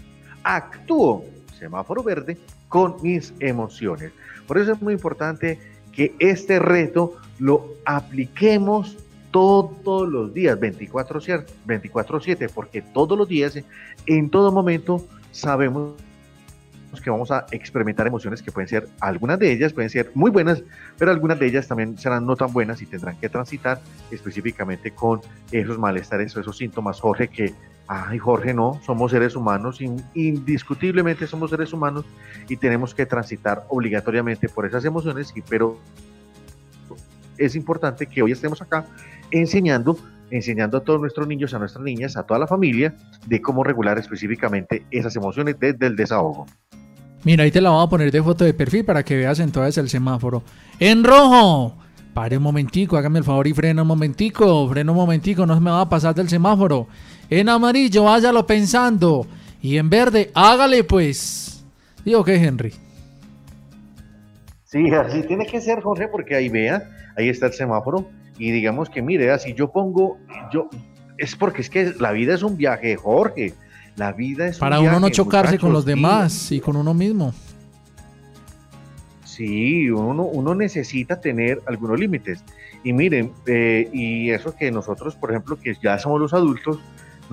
[0.45, 1.25] Actúo,
[1.59, 2.39] semáforo verde,
[2.69, 4.13] con mis emociones.
[4.47, 5.59] Por eso es muy importante
[5.95, 8.97] que este reto lo apliquemos
[9.31, 13.59] todos los días, 24/7, 24/7, porque todos los días,
[14.07, 15.95] en todo momento, sabemos
[17.03, 20.63] que vamos a experimentar emociones que pueden ser, algunas de ellas pueden ser muy buenas,
[20.97, 23.81] pero algunas de ellas también serán no tan buenas y tendrán que transitar
[24.13, 25.21] específicamente con
[25.51, 27.53] esos malestares o esos síntomas, Jorge, que,
[27.89, 32.05] ay Jorge, no, somos seres humanos, in- indiscutiblemente somos seres humanos
[32.49, 35.79] y tenemos que transitar obligatoriamente por esas emociones, pero
[37.37, 38.87] es importante que hoy estemos acá
[39.31, 39.99] enseñando,
[40.31, 42.95] enseñando a todos nuestros niños, a nuestras niñas, a toda la familia,
[43.27, 46.47] de cómo regular específicamente esas emociones desde el desahogo.
[47.25, 49.79] Mira, ahí te la voy a poner de foto de perfil para que veas entonces
[49.79, 50.43] el semáforo.
[50.79, 51.77] En rojo.
[52.13, 54.69] Pare un momentico, hágame el favor y frena un momentico.
[54.69, 56.87] Frena un momentico, no se me va a pasar del semáforo.
[57.31, 59.27] En amarillo, váyalo pensando.
[59.61, 61.65] Y en verde, hágale pues.
[62.05, 62.73] Digo que Henry.
[64.65, 68.91] Sí, así tiene que ser, Jorge, porque ahí vea, ahí está el semáforo y digamos
[68.91, 70.19] que mire, así yo pongo,
[70.53, 70.69] yo
[71.17, 73.55] es porque es que la vida es un viaje, Jorge.
[73.97, 76.93] La vida es Para un uno no viaje, chocarse con los demás y con uno
[76.93, 77.33] mismo.
[79.25, 82.43] Sí, uno, uno necesita tener algunos límites.
[82.83, 86.81] Y miren, eh, y eso que nosotros, por ejemplo, que ya somos los adultos,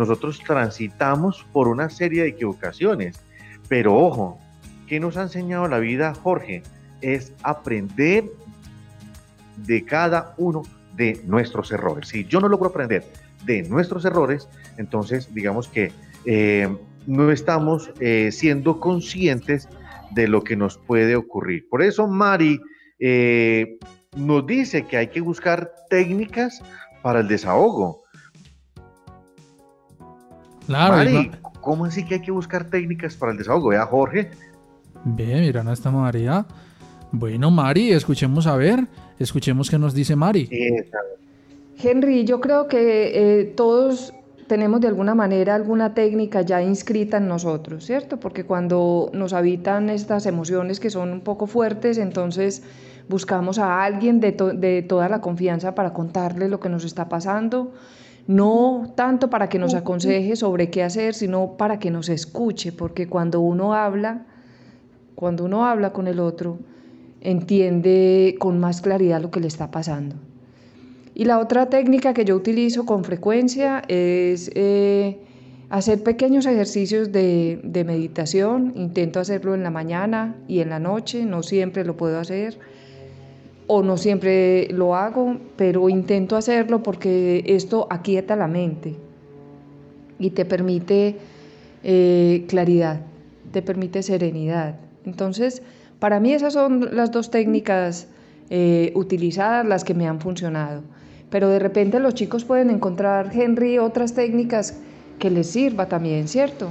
[0.01, 3.23] nosotros transitamos por una serie de equivocaciones.
[3.69, 4.39] Pero ojo,
[4.87, 6.63] ¿qué nos ha enseñado la vida, Jorge?
[7.01, 8.25] Es aprender
[9.57, 10.63] de cada uno
[10.95, 12.09] de nuestros errores.
[12.09, 13.05] Si yo no logro aprender
[13.45, 15.91] de nuestros errores, entonces digamos que
[16.25, 16.67] eh,
[17.05, 19.69] no estamos eh, siendo conscientes
[20.11, 21.69] de lo que nos puede ocurrir.
[21.69, 22.59] Por eso Mari
[22.99, 23.77] eh,
[24.15, 26.61] nos dice que hay que buscar técnicas
[27.03, 28.00] para el desahogo.
[30.71, 33.69] Claro, Mari, igual- ¿cómo así que hay que buscar técnicas para el desahogo?
[33.69, 34.31] Vea, Jorge.
[35.03, 36.45] Bien, mira, no está María.
[37.11, 38.87] Bueno, Mari, escuchemos a ver.
[39.19, 40.49] Escuchemos qué nos dice Mari.
[41.77, 44.13] Henry, yo creo que eh, todos
[44.47, 48.19] tenemos de alguna manera alguna técnica ya inscrita en nosotros, ¿cierto?
[48.19, 52.63] Porque cuando nos habitan estas emociones que son un poco fuertes, entonces
[53.07, 57.07] buscamos a alguien de, to- de toda la confianza para contarle lo que nos está
[57.09, 57.73] pasando,
[58.31, 63.07] no tanto para que nos aconseje sobre qué hacer, sino para que nos escuche, porque
[63.07, 64.25] cuando uno habla,
[65.15, 66.57] cuando uno habla con el otro,
[67.19, 70.15] entiende con más claridad lo que le está pasando.
[71.13, 75.19] Y la otra técnica que yo utilizo con frecuencia es eh,
[75.69, 78.71] hacer pequeños ejercicios de, de, meditación.
[78.77, 82.57] Intento hacerlo en la mañana y en la noche, no siempre lo puedo hacer
[83.73, 88.97] o no siempre lo hago, pero intento hacerlo porque esto aquieta la mente
[90.19, 91.15] y te permite
[91.81, 92.99] eh, claridad,
[93.53, 94.75] te permite serenidad.
[95.05, 95.61] Entonces,
[95.99, 98.09] para mí esas son las dos técnicas
[98.49, 100.81] eh, utilizadas, las que me han funcionado.
[101.29, 104.81] Pero de repente los chicos pueden encontrar, Henry, otras técnicas
[105.17, 106.67] que les sirva también, ¿cierto?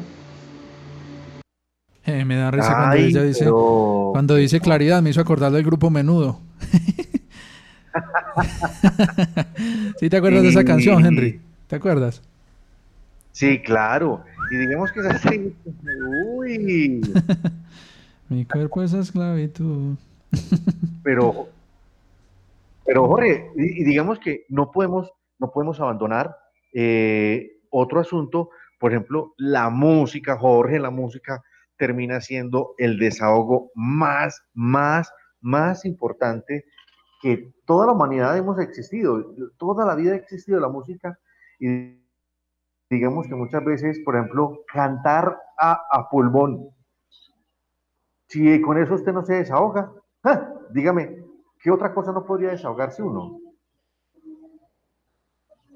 [2.07, 5.91] Eh, me da risa cuando ella dice, cuando dice claridad, me hizo acordar del grupo
[5.91, 6.41] Menudo.
[9.99, 11.41] ¿Sí te acuerdas de esa canción, Henry?
[11.67, 12.23] ¿Te acuerdas?
[13.33, 14.25] Sí, claro.
[14.51, 15.55] Y digamos que es así.
[16.35, 17.01] Uy.
[18.29, 19.97] Mi cuerpo es esclavitud.
[21.03, 21.49] pero,
[22.85, 26.37] pero Jorge, y, digamos que no podemos, no podemos abandonar
[26.73, 28.51] eh, otro asunto.
[28.79, 31.43] Por ejemplo, la música, Jorge, la música
[31.81, 35.11] termina siendo el desahogo más, más,
[35.41, 36.67] más importante
[37.23, 39.35] que toda la humanidad hemos existido.
[39.57, 41.19] Toda la vida ha existido la música
[41.59, 41.99] y
[42.91, 46.69] digamos que muchas veces, por ejemplo, cantar a, pulmón.
[48.27, 49.91] Si con eso usted no se desahoga,
[50.75, 51.17] dígame,
[51.61, 53.39] ¿qué otra cosa no podría desahogarse uno?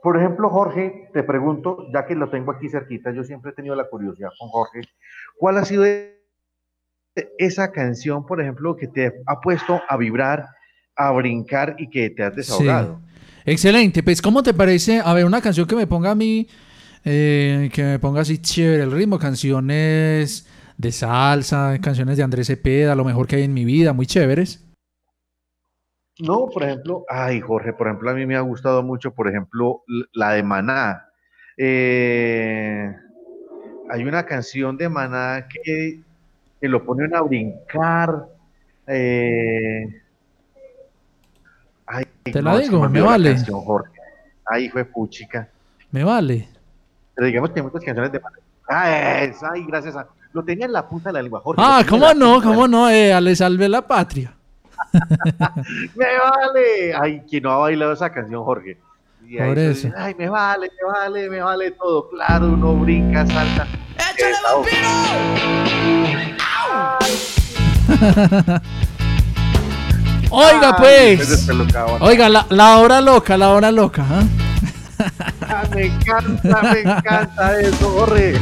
[0.04, 3.74] Por ejemplo, Jorge, te pregunto, ya que lo tengo aquí cerquita, yo siempre he tenido
[3.74, 4.82] la curiosidad con Jorge,
[5.38, 5.86] ¿cuál ha sido
[7.38, 10.44] esa canción, por ejemplo, que te ha puesto a vibrar,
[10.94, 13.00] a brincar y que te has desahogado?
[13.46, 15.00] Excelente, pues ¿cómo te parece?
[15.02, 16.48] A ver, una canción que me ponga a mí
[17.02, 20.46] eh, que me ponga así chévere el ritmo, canciones
[20.76, 24.63] de salsa, canciones de Andrés Cepeda, lo mejor que hay en mi vida, muy chéveres.
[26.20, 29.82] No, por ejemplo, ay Jorge, por ejemplo, a mí me ha gustado mucho, por ejemplo,
[30.12, 31.08] la de Maná.
[31.56, 32.94] Eh,
[33.90, 36.00] hay una canción de Maná que,
[36.60, 38.26] que lo ponen a brincar.
[38.86, 39.86] Eh,
[41.86, 43.34] ay, Te la digo, me, vale.
[43.34, 43.92] Canción, Jorge.
[44.46, 45.48] Ay, fue puchica.
[45.90, 46.48] Me vale.
[47.14, 48.20] Pero digamos que hay muchas canciones de
[48.68, 50.06] Ah, esa, ay, gracias a...
[50.32, 51.60] Lo tenía en la punta de la lengua, Jorge.
[51.64, 52.42] Ah, ¿cómo no?
[52.42, 52.88] ¿Cómo no?
[52.88, 54.34] Eh, le salve la patria.
[55.94, 56.94] me vale.
[57.00, 58.78] Ay, quien no ha bailado esa canción, Jorge.
[59.38, 59.88] Por eso.
[59.96, 62.10] ay, me vale, me vale, me vale todo.
[62.10, 63.66] Claro, uno brinca, salta.
[63.96, 64.88] ¡Échale, vampiro!
[70.30, 71.48] Oiga, pues.
[72.00, 74.04] Oiga, la, la, hora loca, la hora loca.
[74.20, 74.24] ¿eh?
[75.74, 78.40] me encanta, me encanta eso, Jorge.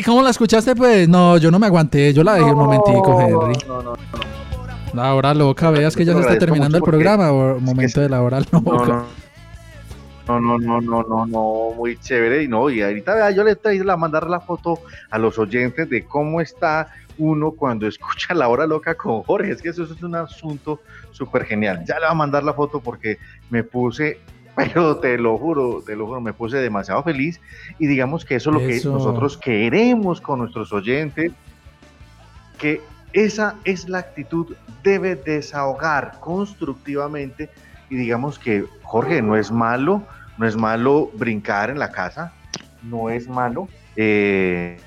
[0.00, 0.74] Henry, ¿cómo la escuchaste?
[0.74, 3.58] Pues no, yo no me aguanté, yo la dejé un momentico, Henry.
[3.66, 3.98] No, no, no.
[4.94, 8.22] La hora loca, veas que ya se está terminando el programa, o momento de la
[8.22, 9.04] hora loca.
[10.26, 12.42] no, no, no, no, no, no, muy chévere.
[12.42, 14.80] Y no, y ahorita vea, yo le estoy a mandar la foto
[15.10, 16.88] a los oyentes de cómo está
[17.18, 19.52] uno cuando escucha la hora loca con Jorge.
[19.52, 20.80] Es que eso es un asunto
[21.12, 21.84] súper genial.
[21.86, 23.18] Ya le voy a mandar la foto porque
[23.50, 24.18] me puse,
[24.56, 27.40] pero te lo juro, te lo juro, me puse demasiado feliz.
[27.78, 31.32] Y digamos que eso es lo que nosotros queremos con nuestros oyentes,
[32.58, 32.80] que
[33.12, 37.50] esa es la actitud, debe desahogar constructivamente
[37.88, 40.02] y digamos que, Jorge, no es malo,
[40.38, 42.32] no es malo brincar en la casa,
[42.82, 44.78] no es malo eh,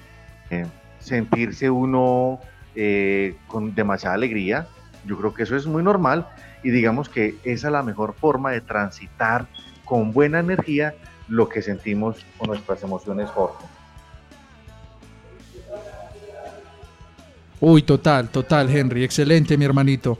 [0.49, 0.66] eh,
[0.99, 2.39] sentirse uno
[2.76, 4.68] eh, con demasiada alegría.
[5.05, 6.28] Yo creo que eso es muy normal
[6.64, 9.47] y digamos que esa es la mejor forma de transitar
[9.84, 10.95] con buena energía
[11.28, 13.66] lo que sentimos con nuestras emociones, Jorge.
[17.59, 19.03] Uy, total, total, Henry.
[19.03, 20.18] Excelente, mi hermanito.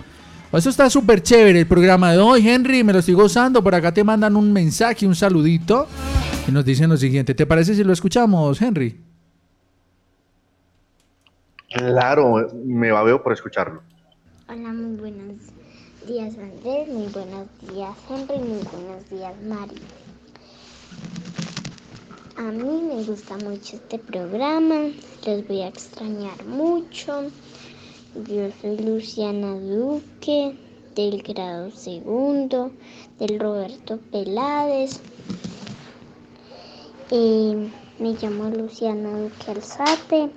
[0.52, 2.84] Eso está súper chévere el programa de hoy, Henry.
[2.84, 3.64] Me lo estoy gozando.
[3.64, 5.88] Por acá te mandan un mensaje, un saludito.
[6.48, 7.34] Y nos dicen lo siguiente.
[7.34, 9.00] ¿Te parece si lo escuchamos, Henry?
[11.70, 13.82] Claro, me va veo por escucharlo.
[14.48, 15.53] Hola, muy buenos
[16.08, 19.76] días Andrés, muy buenos días Henry, muy buenos días Mari.
[22.36, 24.92] A mí me gusta mucho este programa,
[25.26, 27.32] los voy a extrañar mucho.
[28.28, 30.58] Yo soy Luciana Duque,
[30.96, 32.72] del grado segundo,
[33.20, 35.00] del Roberto Pelades.
[37.12, 40.30] Eh, me llamo Luciana Duque Alzate.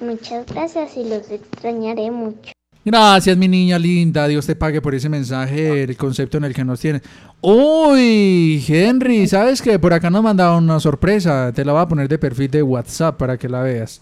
[0.00, 2.55] Muchas gracias y los extrañaré mucho.
[2.86, 4.28] Gracias, mi niña linda.
[4.28, 7.02] Dios te pague por ese mensaje, el concepto en el que nos tienes.
[7.40, 9.76] Uy, Henry, ¿sabes qué?
[9.76, 11.50] Por acá nos mandaron una sorpresa.
[11.52, 14.00] Te la voy a poner de perfil de WhatsApp para que la veas.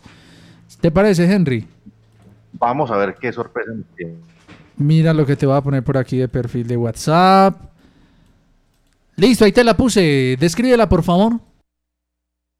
[0.82, 1.66] ¿Te parece, Henry?
[2.52, 4.16] Vamos a ver qué sorpresa nos tiene.
[4.76, 7.56] Mira lo que te voy a poner por aquí de perfil de WhatsApp.
[9.16, 10.36] Listo, ahí te la puse.
[10.38, 11.40] Descríbela, por favor.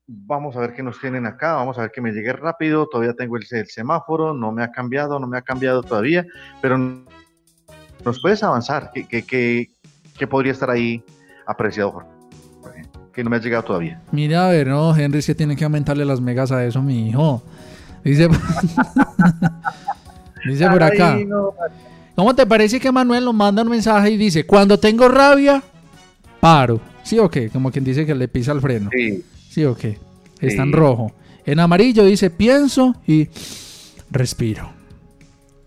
[0.07, 3.15] Vamos a ver qué nos tienen acá, vamos a ver que me llegue rápido, todavía
[3.15, 6.27] tengo el, el semáforo, no me ha cambiado, no me ha cambiado todavía,
[6.61, 6.77] pero
[8.05, 9.71] nos puedes avanzar, ¿qué, qué, qué,
[10.19, 11.03] qué podría estar ahí
[11.47, 12.09] apreciado, Jorge?
[13.13, 14.03] Que no me ha llegado todavía.
[14.13, 17.09] Mira, a ver, no, Henry, es que tiene que aumentarle las megas a eso, mi
[17.09, 17.43] hijo.
[18.03, 18.29] Dice,
[20.47, 21.19] dice por acá.
[22.15, 25.63] ¿Cómo te parece que Manuel nos manda un mensaje y dice, cuando tengo rabia,
[26.41, 26.81] paro?
[27.03, 27.51] ¿Sí o qué?
[27.51, 28.91] Como quien dice que le pisa el freno.
[28.93, 29.25] Sí,
[29.55, 29.99] ¿Sí o qué?
[30.41, 30.77] Está en Sí.
[30.77, 31.13] rojo.
[31.47, 33.29] En amarillo dice pienso y
[34.11, 34.69] respiro.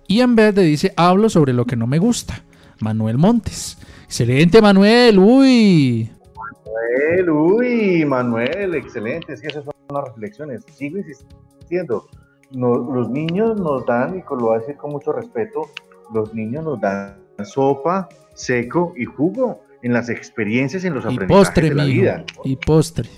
[0.07, 2.43] Y en verde dice hablo sobre lo que no me gusta.
[2.81, 3.77] Manuel Montes.
[4.03, 5.17] Excelente, Manuel.
[5.19, 6.11] Uy.
[6.35, 12.07] Manuel, uy, Manuel, excelente, es que esas son las reflexiones, sigo insistiendo,
[12.51, 15.69] los niños nos dan, y lo voy a decir con mucho respeto,
[16.13, 17.15] los niños nos dan
[17.45, 22.01] sopa, seco y jugo en las experiencias, en los Y aprendizajes postre, de la mijo.
[22.01, 22.25] vida.
[22.43, 23.09] Y postre.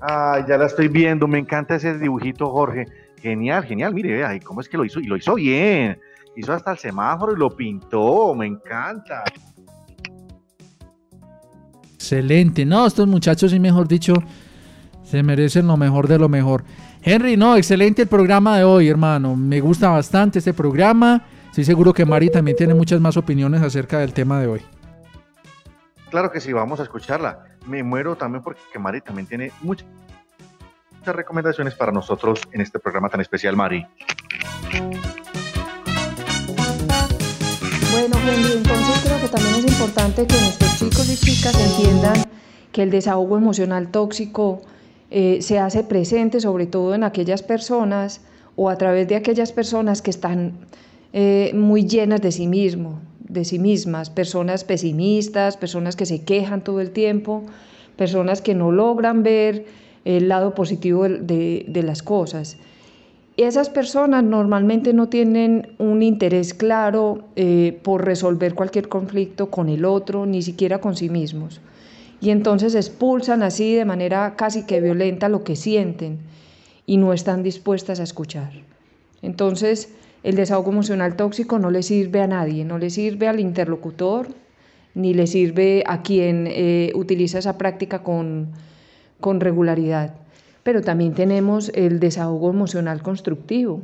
[0.00, 2.86] Ah, ya la estoy viendo, me encanta ese dibujito, Jorge.
[3.20, 5.00] Genial, genial, mire, vea, ¿y cómo es que lo hizo?
[5.00, 5.98] Y lo hizo bien.
[6.36, 9.24] Hizo hasta el semáforo y lo pintó, me encanta.
[11.94, 12.64] Excelente.
[12.64, 14.14] No, estos muchachos, y mejor dicho,
[15.02, 16.64] se merecen lo mejor de lo mejor.
[17.02, 19.36] Henry, no, excelente el programa de hoy, hermano.
[19.36, 21.24] Me gusta bastante este programa.
[21.46, 24.62] Estoy seguro que Mari también tiene muchas más opiniones acerca del tema de hoy.
[26.10, 27.44] Claro que sí, vamos a escucharla.
[27.70, 29.86] Me muero también porque Mari también tiene muchas,
[31.04, 33.86] recomendaciones para nosotros en este programa tan especial, Mari.
[37.92, 42.24] Bueno, Henry, entonces creo que también es importante que nuestros chicos y chicas entiendan
[42.72, 44.62] que el desahogo emocional tóxico
[45.12, 48.20] eh, se hace presente sobre todo en aquellas personas
[48.56, 50.54] o a través de aquellas personas que están
[51.12, 52.98] eh, muy llenas de sí mismo,
[53.32, 57.44] de sí mismas, personas pesimistas, personas que se quejan todo el tiempo,
[57.96, 59.66] personas que no logran ver
[60.04, 62.56] el lado positivo de- de- las cosas.
[63.36, 69.84] Esas personas normalmente no tienen un interés claro eh, por resolver cualquier conflicto con el
[69.84, 71.60] otro, ni siquiera con sí mismos.
[72.20, 76.18] Y entonces expulsan así de manera casi que violenta lo que sienten
[76.86, 78.50] y no están dispuestas a escuchar.
[79.22, 84.28] Entonces, el desahogo emocional tóxico no le sirve a nadie, no le sirve al interlocutor,
[84.94, 88.48] ni le sirve a quien eh, utiliza esa práctica con,
[89.20, 90.14] con regularidad.
[90.62, 93.80] Pero también tenemos el desahogo emocional constructivo,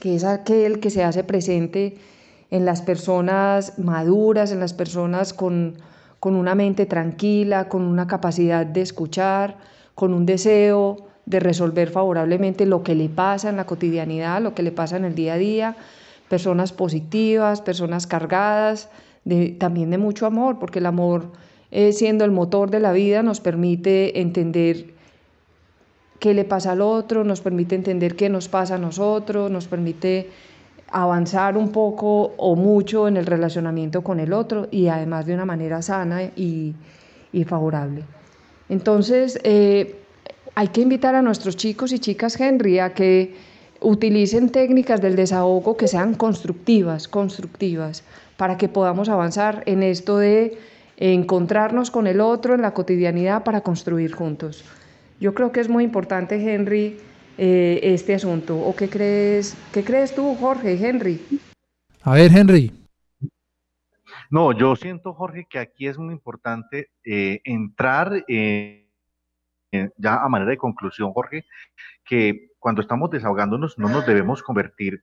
[0.00, 1.98] que es aquel que se hace presente
[2.50, 5.76] en las personas maduras, en las personas con,
[6.18, 9.56] con una mente tranquila, con una capacidad de escuchar,
[9.94, 14.62] con un deseo de resolver favorablemente lo que le pasa en la cotidianidad, lo que
[14.62, 15.76] le pasa en el día a día,
[16.28, 18.88] personas positivas, personas cargadas,
[19.58, 21.26] también de mucho amor, porque el amor,
[21.70, 24.86] eh, siendo el motor de la vida, nos permite entender
[26.18, 30.30] qué le pasa al otro, nos permite entender qué nos pasa a nosotros, nos permite
[30.88, 35.44] avanzar un poco o mucho en el relacionamiento con el otro y además de una
[35.44, 36.74] manera sana y,
[37.32, 38.04] y favorable.
[38.68, 40.01] Entonces, eh,
[40.54, 43.34] hay que invitar a nuestros chicos y chicas Henry a que
[43.80, 48.04] utilicen técnicas del desahogo que sean constructivas, constructivas,
[48.36, 50.58] para que podamos avanzar en esto de
[50.96, 54.64] encontrarnos con el otro en la cotidianidad para construir juntos.
[55.20, 56.98] Yo creo que es muy importante, Henry,
[57.38, 58.58] eh, este asunto.
[58.58, 61.20] ¿O qué crees, qué crees tú, Jorge, Henry?
[62.02, 62.72] A ver, Henry.
[64.30, 68.81] No, yo siento, Jorge, que aquí es muy importante eh, entrar eh, en-
[69.96, 71.46] ya a manera de conclusión, Jorge,
[72.04, 75.02] que cuando estamos desahogándonos no nos debemos convertir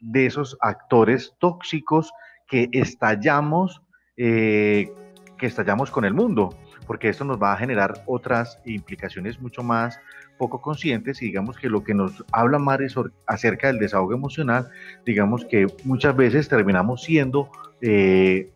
[0.00, 2.12] de esos actores tóxicos
[2.48, 3.82] que estallamos,
[4.16, 4.90] eh,
[5.38, 6.54] que estallamos con el mundo,
[6.86, 10.00] porque esto nos va a generar otras implicaciones mucho más
[10.38, 14.70] poco conscientes y digamos que lo que nos habla Mari sobre- acerca del desahogo emocional,
[15.04, 17.50] digamos que muchas veces terminamos siendo
[17.82, 18.50] eh,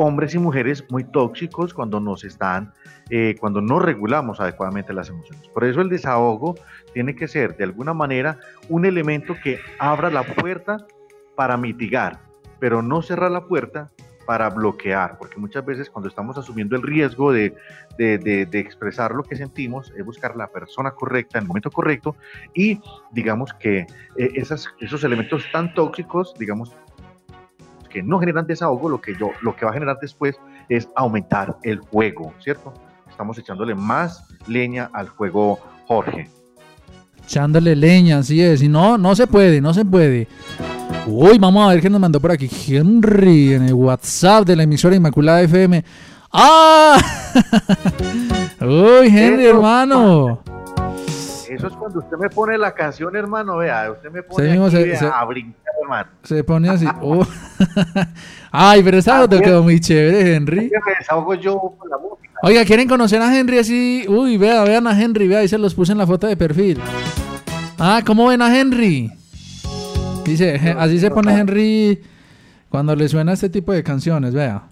[0.00, 2.72] hombres y mujeres muy tóxicos cuando nos están,
[3.10, 5.48] eh, cuando no regulamos adecuadamente las emociones.
[5.48, 6.54] Por eso el desahogo
[6.94, 8.38] tiene que ser de alguna manera
[8.68, 10.86] un elemento que abra la puerta
[11.34, 12.20] para mitigar,
[12.60, 13.90] pero no cerrar la puerta
[14.24, 17.56] para bloquear, porque muchas veces cuando estamos asumiendo el riesgo de,
[17.98, 21.70] de, de- de expresar lo que sentimos, es buscar la persona correcta en el momento
[21.72, 22.14] correcto
[22.54, 22.78] y
[23.10, 23.78] digamos que
[24.16, 26.72] eh, esas, esos elementos tan tóxicos, digamos,
[27.88, 30.36] que no generan desahogo, lo que, yo, lo que va a generar después
[30.68, 32.72] es aumentar el fuego, ¿cierto?
[33.10, 36.28] Estamos echándole más leña al fuego, Jorge.
[37.24, 38.62] Echándole leña, así es.
[38.62, 40.28] Y no, no se puede, no se puede.
[41.06, 44.62] Uy, vamos a ver qué nos mandó por aquí Henry en el WhatsApp de la
[44.64, 45.84] emisora Inmaculada FM.
[46.32, 46.98] ¡Ah!
[48.60, 49.56] Uy, Henry, Eso.
[49.56, 50.40] hermano.
[51.48, 54.76] Eso es cuando usted me pone la canción, hermano, vea, usted me pone mismo aquí,
[54.76, 55.67] se- vea, se- a brincar,
[56.22, 56.86] Se pone así.
[57.00, 57.26] Oh.
[58.50, 60.70] Ay, pero esa foto quedó muy chévere, Henry.
[60.70, 62.28] Me desahogo yo con la música.
[62.42, 64.04] Oiga, ¿quieren conocer a Henry así?
[64.08, 66.80] Uy, vea, vean a Henry, vea, ahí se los puse en la foto de perfil.
[67.78, 69.12] Ah, ¿cómo ven a Henry?
[70.24, 72.00] Dice, "Je- así se pone Henry
[72.68, 74.62] cuando le suena este tipo de canciones, vea.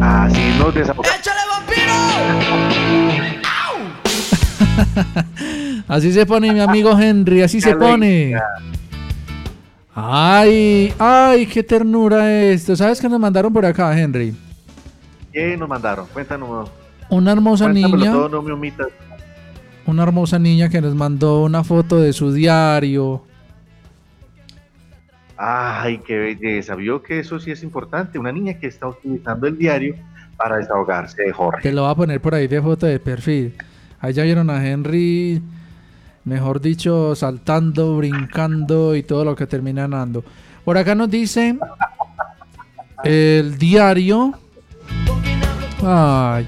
[0.00, 1.14] Así nos desahogamos.
[5.88, 8.34] Así se pone mi amigo Henry, así se pone.
[9.94, 12.74] Ay, ay, qué ternura esto.
[12.74, 14.34] ¿Sabes qué nos mandaron por acá, Henry?
[15.32, 16.06] ¿Qué nos mandaron?
[16.12, 16.70] Cuéntanos.
[17.10, 18.12] Una hermosa Cuéntamelo niña.
[18.12, 18.88] todo, no me omitas.
[19.86, 23.22] Una hermosa niña que nos mandó una foto de su diario.
[25.36, 26.74] Ay, qué belleza.
[26.74, 28.18] Vio que eso sí es importante.
[28.18, 29.94] Una niña que está utilizando el diario
[30.36, 31.62] para desahogarse, Jorge.
[31.62, 33.54] Te lo voy a poner por ahí de foto de perfil.
[34.00, 35.42] Ahí ya vieron a Henry,
[36.24, 40.24] mejor dicho, saltando, brincando y todo lo que termina andando.
[40.64, 41.58] Por acá nos dice
[43.04, 44.32] el diario.
[45.82, 46.46] Ay.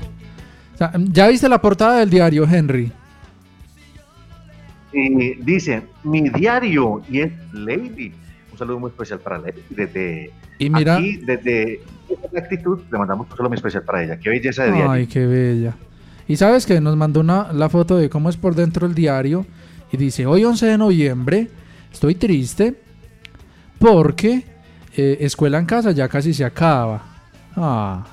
[1.13, 2.93] ¿Ya viste la portada del diario, Henry?
[4.93, 8.13] Y dice, mi diario, y es Lady.
[8.53, 9.61] Un saludo muy especial para Lady.
[9.69, 14.19] Desde Y mira- aquí, desde esta actitud, le mandamos un saludo muy especial para ella.
[14.19, 14.91] Qué belleza de diario.
[14.91, 15.75] Ay, qué bella.
[16.29, 19.45] Y sabes que nos mandó una, la foto de cómo es por dentro el diario.
[19.93, 21.51] Y dice, hoy 11 de noviembre,
[21.93, 22.75] estoy triste
[23.79, 24.45] porque
[24.97, 27.03] eh, escuela en casa ya casi se acaba.
[27.57, 28.05] Ah,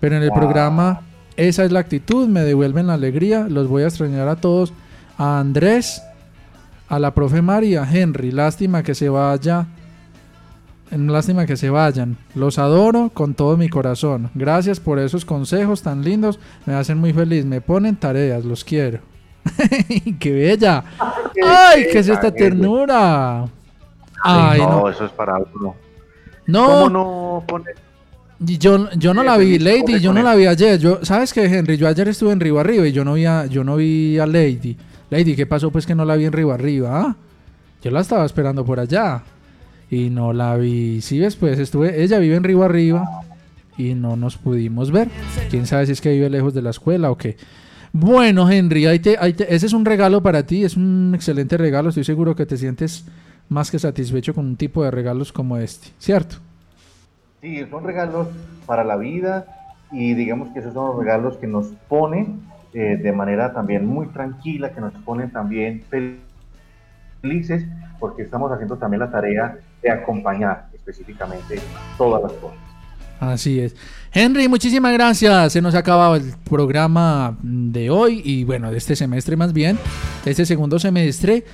[0.00, 0.38] pero en el Wow.
[0.38, 1.00] programa
[1.36, 4.72] esa es la actitud, me devuelven la alegría, los voy a extrañar a todos.
[5.18, 6.02] A Andrés,
[6.88, 9.66] a la profe María, a Henry, lástima que se vaya.
[10.90, 12.16] Lástima que se vayan.
[12.34, 14.30] Los adoro con todo mi corazón.
[14.34, 16.38] Gracias por esos consejos tan lindos.
[16.64, 17.44] Me hacen muy feliz.
[17.44, 18.44] Me ponen tareas.
[18.44, 19.00] Los quiero.
[20.18, 20.84] ¡Qué bella!
[21.44, 23.46] ¡Ay, qué es esta ternura!
[24.22, 25.74] Ay, no, eso es para uno.
[26.46, 26.66] No.
[26.66, 27.64] ¿Cómo no pone?
[28.38, 30.78] Yo, yo no la vi, Lady, yo no la vi ayer.
[30.78, 31.76] Yo, ¿Sabes qué, Henry?
[31.76, 34.26] Yo ayer estuve en Río Arriba y yo no vi a, yo no vi a
[34.26, 34.76] Lady.
[35.08, 35.70] Lady, ¿qué pasó?
[35.70, 37.00] Pues que no la vi en Río Arriba.
[37.00, 37.16] ah?
[37.82, 39.22] Yo la estaba esperando por allá.
[39.90, 41.00] Y no la vi.
[41.00, 42.02] Sí, ves, pues estuve.
[42.02, 43.04] Ella vive en Río Arriba
[43.78, 45.08] y no nos pudimos ver.
[45.48, 47.36] Quién sabe si es que vive lejos de la escuela o qué.
[47.98, 50.64] Bueno, Henry, ahí te- ahí te- ese es un regalo para ti.
[50.64, 51.88] Es un excelente regalo.
[51.88, 53.06] Estoy seguro que te sientes
[53.48, 56.36] más que satisfecho con un tipo de regalos como este, ¿cierto?
[57.40, 58.28] Sí, son regalos
[58.66, 59.46] para la vida
[59.90, 62.42] y digamos que esos son los regalos que nos ponen
[62.74, 65.82] eh, de manera también muy tranquila, que nos ponen también
[67.22, 67.64] felices
[67.98, 71.58] porque estamos haciendo también la tarea de acompañar específicamente
[71.96, 72.65] todas las cosas.
[73.20, 73.74] Así es.
[74.12, 75.52] Henry, muchísimas gracias.
[75.52, 79.78] Se nos ha acabado el programa de hoy y bueno, de este semestre más bien,
[80.24, 81.44] de este segundo semestre.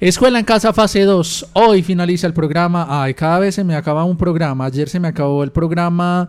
[0.00, 1.50] Escuela en casa fase 2.
[1.54, 2.86] Hoy finaliza el programa.
[2.88, 4.66] Ay, cada vez se me acaba un programa.
[4.66, 6.28] Ayer se me acabó el programa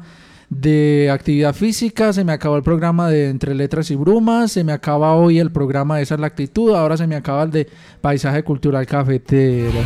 [0.50, 4.72] de actividad física, se me acabó el programa de entre letras y brumas, se me
[4.72, 7.68] acaba hoy el programa de esa es la actitud, ahora se me acaba el de
[8.02, 9.80] paisaje cultural cafetero.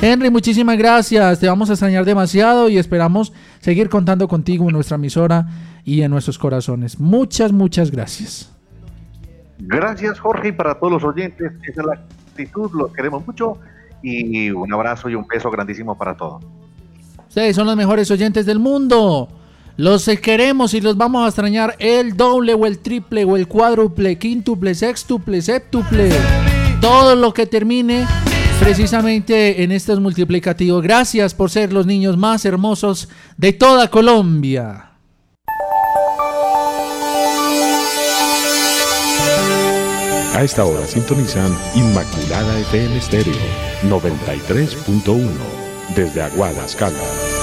[0.00, 1.40] Henry, muchísimas gracias.
[1.40, 5.48] Te vamos a extrañar demasiado y esperamos seguir contando contigo en nuestra emisora
[5.84, 7.00] y en nuestros corazones.
[7.00, 8.52] Muchas, muchas gracias.
[9.58, 13.58] Gracias, Jorge, y para todos los oyentes, esa es la actitud, los queremos mucho
[14.00, 16.44] y un abrazo y un beso grandísimo para todos.
[17.28, 19.28] Ustedes son los mejores oyentes del mundo.
[19.76, 24.16] Los queremos y los vamos a extrañar el doble o el triple o el cuádruple,
[24.16, 26.10] quíntuple, sextuple, séptuple.
[26.80, 28.06] Todo lo que termine
[28.58, 30.82] precisamente en estos multiplicativos.
[30.82, 34.92] Gracias por ser los niños más hermosos de toda Colombia.
[40.34, 43.34] A esta hora sintonizan Inmaculada FM Stereo
[43.84, 45.28] 93.1
[45.96, 47.37] desde Aguadas, Caldas.